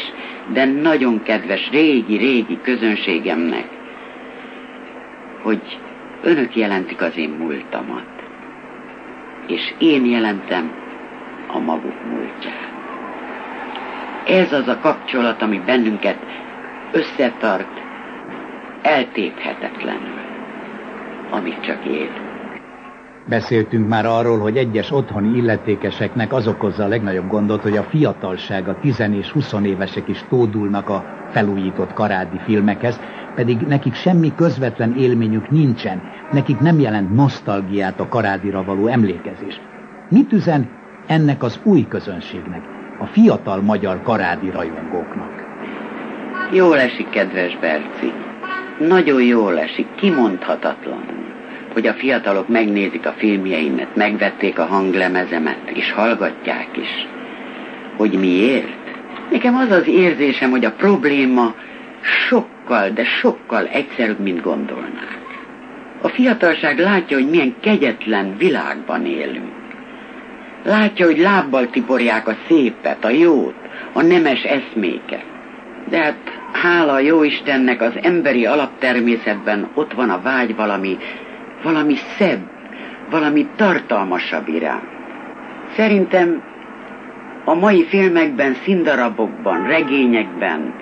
de 0.54 0.66
nagyon 0.66 1.24
kedves 1.24 1.70
régi-régi 1.72 2.60
közönségemnek, 2.62 3.66
hogy 5.42 5.80
önök 6.22 6.56
jelentik 6.56 7.02
az 7.02 7.18
én 7.18 7.30
múltamat, 7.30 8.08
és 9.48 9.74
én 9.78 10.06
jelentem 10.06 10.72
a 11.48 11.60
maguk 11.60 12.06
múltját. 12.10 12.72
Ez 14.28 14.54
az 14.54 14.68
a 14.68 14.80
kapcsolat, 14.80 15.42
ami 15.42 15.62
bennünket 15.66 16.18
összetart, 16.94 17.68
eltéphetetlenül, 18.82 20.20
amit 21.32 21.62
csak 21.62 21.86
él. 21.86 22.10
Beszéltünk 23.28 23.88
már 23.88 24.06
arról, 24.06 24.40
hogy 24.40 24.58
egyes 24.58 24.92
otthoni 24.92 25.38
illetékeseknek 25.38 26.34
az 26.34 26.48
okozza 26.48 26.84
a 26.84 26.88
legnagyobb 26.88 27.28
gondot, 27.28 27.62
hogy 27.62 27.78
a 27.78 27.84
fiatalság, 27.84 28.68
a 28.68 28.80
10 28.80 29.00
és 29.00 29.30
20 29.30 29.54
évesek 29.64 30.08
is 30.08 30.24
tódulnak 30.30 30.90
a 30.90 31.06
felújított 31.32 31.94
karádi 31.94 32.40
filmekhez, 32.46 33.00
pedig 33.36 33.60
nekik 33.60 33.94
semmi 33.94 34.36
közvetlen 34.36 34.96
élményük 34.98 35.50
nincsen, 35.50 36.02
nekik 36.32 36.60
nem 36.60 36.80
jelent 36.80 37.16
nosztalgiát 37.16 38.00
a 38.00 38.08
karádira 38.08 38.64
való 38.64 38.88
emlékezés. 38.88 39.62
Mit 40.10 40.34
üzen 40.34 40.70
ennek 41.08 41.44
az 41.44 41.60
új 41.64 41.88
közönségnek, 41.88 42.62
a 43.00 43.06
fiatal 43.06 43.62
magyar 43.62 44.02
karádi 44.02 44.50
rajongóknak? 44.50 45.43
Jól 46.54 46.80
esik, 46.80 47.10
kedves 47.10 47.58
Berci. 47.58 48.12
Nagyon 48.80 49.24
jól 49.24 49.60
esik, 49.60 49.88
kimondhatatlan 49.96 51.14
hogy 51.74 51.88
a 51.88 51.94
fiatalok 51.94 52.48
megnézik 52.48 53.06
a 53.06 53.14
filmjeimet, 53.18 53.96
megvették 53.96 54.60
a 54.60 54.66
hanglemezemet, 54.66 55.70
és 55.74 55.92
hallgatják 55.92 56.68
is. 56.78 57.08
Hogy 57.98 58.20
miért? 58.20 58.68
Nekem 59.32 59.56
az 59.56 59.72
az 59.72 59.88
érzésem, 59.88 60.50
hogy 60.50 60.66
a 60.66 60.72
probléma 60.72 61.54
sokkal, 62.02 62.90
de 62.90 63.04
sokkal 63.04 63.68
egyszerűbb, 63.68 64.20
mint 64.20 64.42
gondolnák. 64.42 65.22
A 66.02 66.08
fiatalság 66.08 66.80
látja, 66.80 67.18
hogy 67.18 67.30
milyen 67.30 67.56
kegyetlen 67.62 68.38
világban 68.38 69.06
élünk. 69.06 69.52
Látja, 70.64 71.06
hogy 71.06 71.18
lábbal 71.18 71.70
tiporják 71.70 72.28
a 72.28 72.38
szépet, 72.48 73.06
a 73.06 73.10
jót, 73.10 73.56
a 73.94 74.02
nemes 74.02 74.44
eszméket. 74.44 75.26
De 75.90 75.98
hát 75.98 76.43
hála 76.54 77.00
jó 77.00 77.24
Istennek 77.24 77.82
az 77.82 78.00
emberi 78.02 78.46
alaptermészetben 78.46 79.70
ott 79.74 79.94
van 79.94 80.10
a 80.10 80.22
vágy 80.22 80.56
valami 80.56 80.98
valami 81.64 81.96
szebb, 81.96 82.42
valami 83.10 83.48
tartalmasabb 83.56 84.48
irány. 84.48 84.88
Szerintem 85.76 86.44
a 87.46 87.54
mai 87.54 87.84
filmekben, 87.84 88.54
színdarabokban, 88.54 89.68
regényekben 89.68 90.74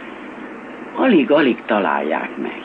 alig-alig 0.95 1.63
találják 1.65 2.37
meg. 2.37 2.61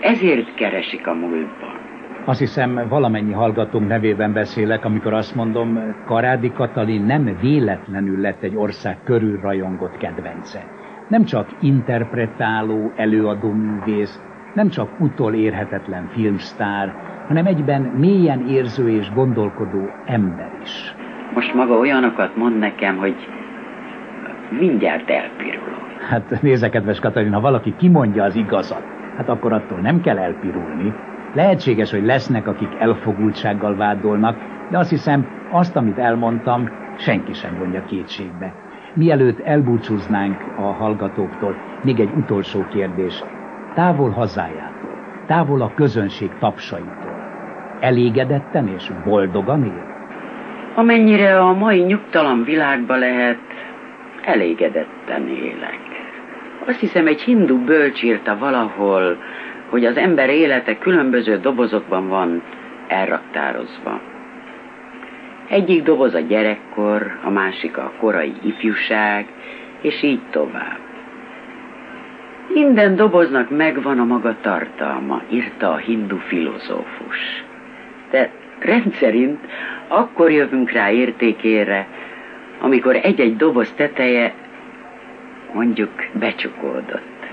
Ezért 0.00 0.54
keresik 0.54 1.06
a 1.06 1.14
múltban. 1.14 1.80
Azt 2.24 2.38
hiszem, 2.38 2.86
valamennyi 2.88 3.32
hallgatónk 3.32 3.88
nevében 3.88 4.32
beszélek, 4.32 4.84
amikor 4.84 5.12
azt 5.12 5.34
mondom, 5.34 5.94
Karádi 6.06 6.52
Katalin 6.52 7.02
nem 7.02 7.36
véletlenül 7.40 8.20
lett 8.20 8.42
egy 8.42 8.56
ország 8.56 8.96
körül 9.04 9.40
rajongott 9.40 9.96
kedvence. 9.96 10.81
Nem 11.12 11.24
csak 11.24 11.48
interpretáló, 11.60 12.92
előadó 12.96 13.50
művész, 13.50 14.20
nem 14.54 14.68
csak 14.68 15.00
utolérhetetlen 15.00 16.08
filmsztár, 16.12 16.94
hanem 17.28 17.46
egyben 17.46 17.82
mélyen 17.82 18.48
érző 18.48 18.90
és 18.90 19.12
gondolkodó 19.12 19.88
ember 20.06 20.50
is. 20.62 20.94
Most 21.34 21.54
maga 21.54 21.78
olyanokat 21.78 22.36
mond 22.36 22.58
nekem, 22.58 22.96
hogy 22.96 23.14
mindjárt 24.58 25.10
elpirulok. 25.10 26.00
Hát 26.08 26.42
nézze, 26.42 26.68
kedves 26.68 27.00
Katalin, 27.00 27.32
ha 27.32 27.40
valaki 27.40 27.74
kimondja 27.76 28.24
az 28.24 28.34
igazat, 28.34 28.82
hát 29.16 29.28
akkor 29.28 29.52
attól 29.52 29.78
nem 29.78 30.00
kell 30.00 30.18
elpirulni. 30.18 30.94
Lehetséges, 31.34 31.90
hogy 31.90 32.04
lesznek, 32.04 32.46
akik 32.46 32.70
elfogultsággal 32.78 33.76
vádolnak, 33.76 34.36
de 34.70 34.78
azt 34.78 34.90
hiszem, 34.90 35.26
azt, 35.50 35.76
amit 35.76 35.98
elmondtam, 35.98 36.68
senki 36.96 37.32
sem 37.32 37.58
vonja 37.58 37.84
kétségbe. 37.84 38.52
Mielőtt 38.94 39.40
elbúcsúznánk 39.40 40.40
a 40.56 40.62
hallgatóktól, 40.62 41.56
még 41.82 42.00
egy 42.00 42.10
utolsó 42.16 42.64
kérdés. 42.72 43.24
Távol 43.74 44.10
hazájától, 44.10 44.98
távol 45.26 45.62
a 45.62 45.72
közönség 45.74 46.30
tapsaitól, 46.38 47.16
elégedetten 47.80 48.68
és 48.68 48.90
boldogan 49.04 49.64
él? 49.64 49.90
Amennyire 50.74 51.40
a 51.40 51.52
mai 51.52 51.80
nyugtalan 51.80 52.44
világban 52.44 52.98
lehet, 52.98 53.38
elégedetten 54.24 55.28
élek. 55.28 55.80
Azt 56.66 56.80
hiszem, 56.80 57.06
egy 57.06 57.20
hindu 57.20 57.64
bölcs 57.64 58.02
írta 58.02 58.38
valahol, 58.38 59.16
hogy 59.70 59.84
az 59.84 59.96
ember 59.96 60.28
élete 60.28 60.78
különböző 60.78 61.38
dobozokban 61.38 62.08
van 62.08 62.42
elraktározva. 62.88 64.00
Egyik 65.52 65.82
doboz 65.82 66.14
a 66.14 66.20
gyerekkor, 66.20 67.18
a 67.24 67.30
másik 67.30 67.76
a 67.76 67.92
korai 67.98 68.32
ifjúság, 68.42 69.26
és 69.80 70.02
így 70.02 70.22
tovább. 70.30 70.78
Minden 72.48 72.96
doboznak 72.96 73.50
megvan 73.50 73.98
a 73.98 74.04
maga 74.04 74.36
tartalma, 74.40 75.22
írta 75.30 75.72
a 75.72 75.76
hindu 75.76 76.16
filozófus 76.16 77.44
de 78.12 78.30
rendszerint 78.58 79.38
akkor 79.88 80.30
jövünk 80.30 80.70
rá 80.70 80.90
értékére, 80.90 81.86
amikor 82.60 82.96
egy-egy 83.02 83.36
doboz 83.36 83.72
teteje 83.72 84.34
mondjuk 85.52 85.90
becsukódott. 86.12 87.26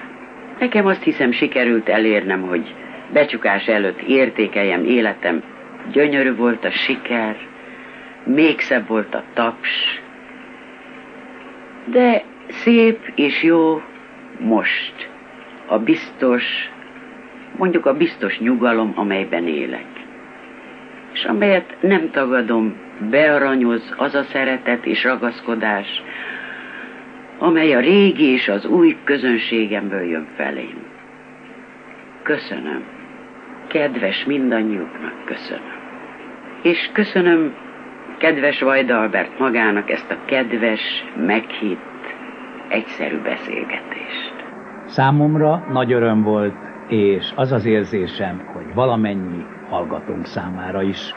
Nekem 0.60 0.86
azt 0.86 1.04
hiszem 1.04 1.32
sikerült 1.32 1.90
elérnem, 1.90 2.42
hogy 2.42 2.74
becsukás 3.14 3.68
előtt 3.68 4.02
értékeljem 4.02 4.84
életem. 4.84 5.44
Gyönyörű 5.92 6.36
volt 6.36 6.66
a 6.66 6.72
siker, 6.72 7.36
még 8.24 8.60
szebb 8.60 8.88
volt 8.88 9.16
a 9.16 9.24
taps, 9.34 10.02
de 11.86 12.24
szép 12.48 13.12
és 13.16 13.44
jó 13.44 13.82
most 14.40 15.10
a 15.66 15.78
biztos, 15.80 16.44
mondjuk 17.58 17.86
a 17.86 17.94
biztos 17.94 18.40
nyugalom, 18.40 18.94
amelyben 18.96 19.48
élek 19.48 20.00
és 21.14 21.26
amelyet 21.26 21.76
nem 21.82 22.10
tagadom, 22.12 22.76
bearanyoz 23.10 23.94
az 23.98 24.16
a 24.16 24.24
szeretet 24.24 24.86
és 24.86 25.04
ragaszkodás, 25.04 26.04
amely 27.38 27.74
a 27.76 27.80
régi 27.80 28.26
és 28.26 28.48
az 28.48 28.66
új 28.66 28.98
közönségemből 29.04 30.02
jön 30.02 30.28
felém. 30.36 30.78
Köszönöm. 32.24 32.84
Kedves 33.68 34.26
mindannyiuknak 34.26 35.26
köszönöm. 35.26 35.78
És 36.62 36.90
köszönöm 36.94 37.54
kedves 38.20 38.62
Vajda 38.62 39.00
Albert 39.00 39.40
magának 39.40 39.90
ezt 39.90 40.12
a 40.12 40.18
kedves, 40.26 40.82
meghitt, 41.26 41.80
egyszerű 42.68 43.22
beszélgetést. 43.22 44.34
Számomra 44.86 45.66
nagy 45.72 45.92
öröm 45.92 46.24
volt, 46.24 46.56
és 46.88 47.32
az 47.36 47.52
az 47.52 47.66
érzésem, 47.66 48.42
hogy 48.54 48.74
valamennyi 48.74 49.46
hallgatónk 49.70 50.26
számára 50.26 50.82
is. 50.82 51.14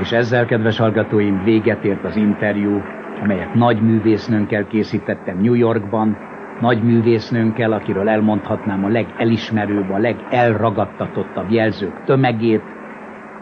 És 0.00 0.12
ezzel, 0.12 0.46
kedves 0.46 0.78
hallgatóim, 0.78 1.44
véget 1.44 1.84
ért 1.84 2.04
az 2.04 2.16
interjú, 2.16 2.82
amelyet 3.22 3.54
nagy 3.54 3.82
művésznőnkkel 3.82 4.66
készítettem 4.66 5.38
New 5.40 5.54
Yorkban, 5.54 6.16
nagy 6.60 6.82
művésznőnkkel, 6.82 7.72
akiről 7.72 8.08
elmondhatnám 8.08 8.84
a 8.84 8.88
legelismerőbb, 8.88 9.90
a 9.90 9.98
legelragadtatottabb 9.98 11.50
jelzők 11.50 12.04
tömegét, 12.04 12.62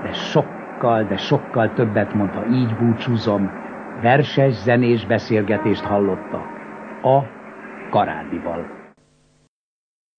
de 0.02 0.12
sokkal, 0.78 1.04
de 1.04 1.16
sokkal 1.16 1.72
többet 1.74 2.14
mondta, 2.14 2.46
így 2.52 2.76
búcsúzom, 2.76 3.50
verses, 4.02 4.54
zenés 4.54 5.06
beszélgetést 5.06 5.80
hallottak 5.80 6.46
a 7.02 7.22
Karádival. 7.90 8.76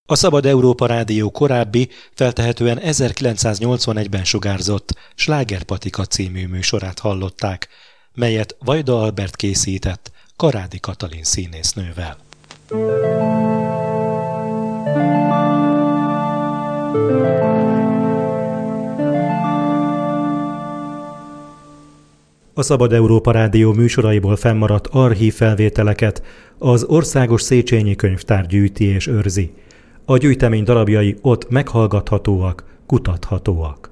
A 0.07 0.15
Szabad 0.15 0.45
Európa 0.45 0.85
Rádió 0.85 1.31
korábbi, 1.31 1.89
feltehetően 2.13 2.77
1981-ben 2.81 4.23
sugárzott 4.23 4.93
Slágerpatika 5.15 6.05
című 6.05 6.47
műsorát 6.47 6.99
hallották, 6.99 7.67
melyet 8.13 8.55
Vajda 8.65 9.01
Albert 9.01 9.35
készített 9.35 10.11
Karádi 10.35 10.79
Katalin 10.79 11.23
színésznővel. 11.23 12.17
Thank 16.91 17.11
you. 17.11 17.38
A 22.59 22.61
Szabad 22.61 22.93
Európa 22.93 23.31
Rádió 23.31 23.73
műsoraiból 23.73 24.35
fennmaradt 24.35 24.87
archív 24.87 25.33
felvételeket 25.33 26.23
az 26.57 26.83
Országos 26.83 27.41
Széchenyi 27.41 27.95
Könyvtár 27.95 28.45
gyűjti 28.45 28.85
és 28.85 29.07
őrzi. 29.07 29.53
A 30.05 30.17
gyűjtemény 30.17 30.63
darabjai 30.63 31.15
ott 31.21 31.49
meghallgathatóak, 31.49 32.63
kutathatóak. 32.85 33.91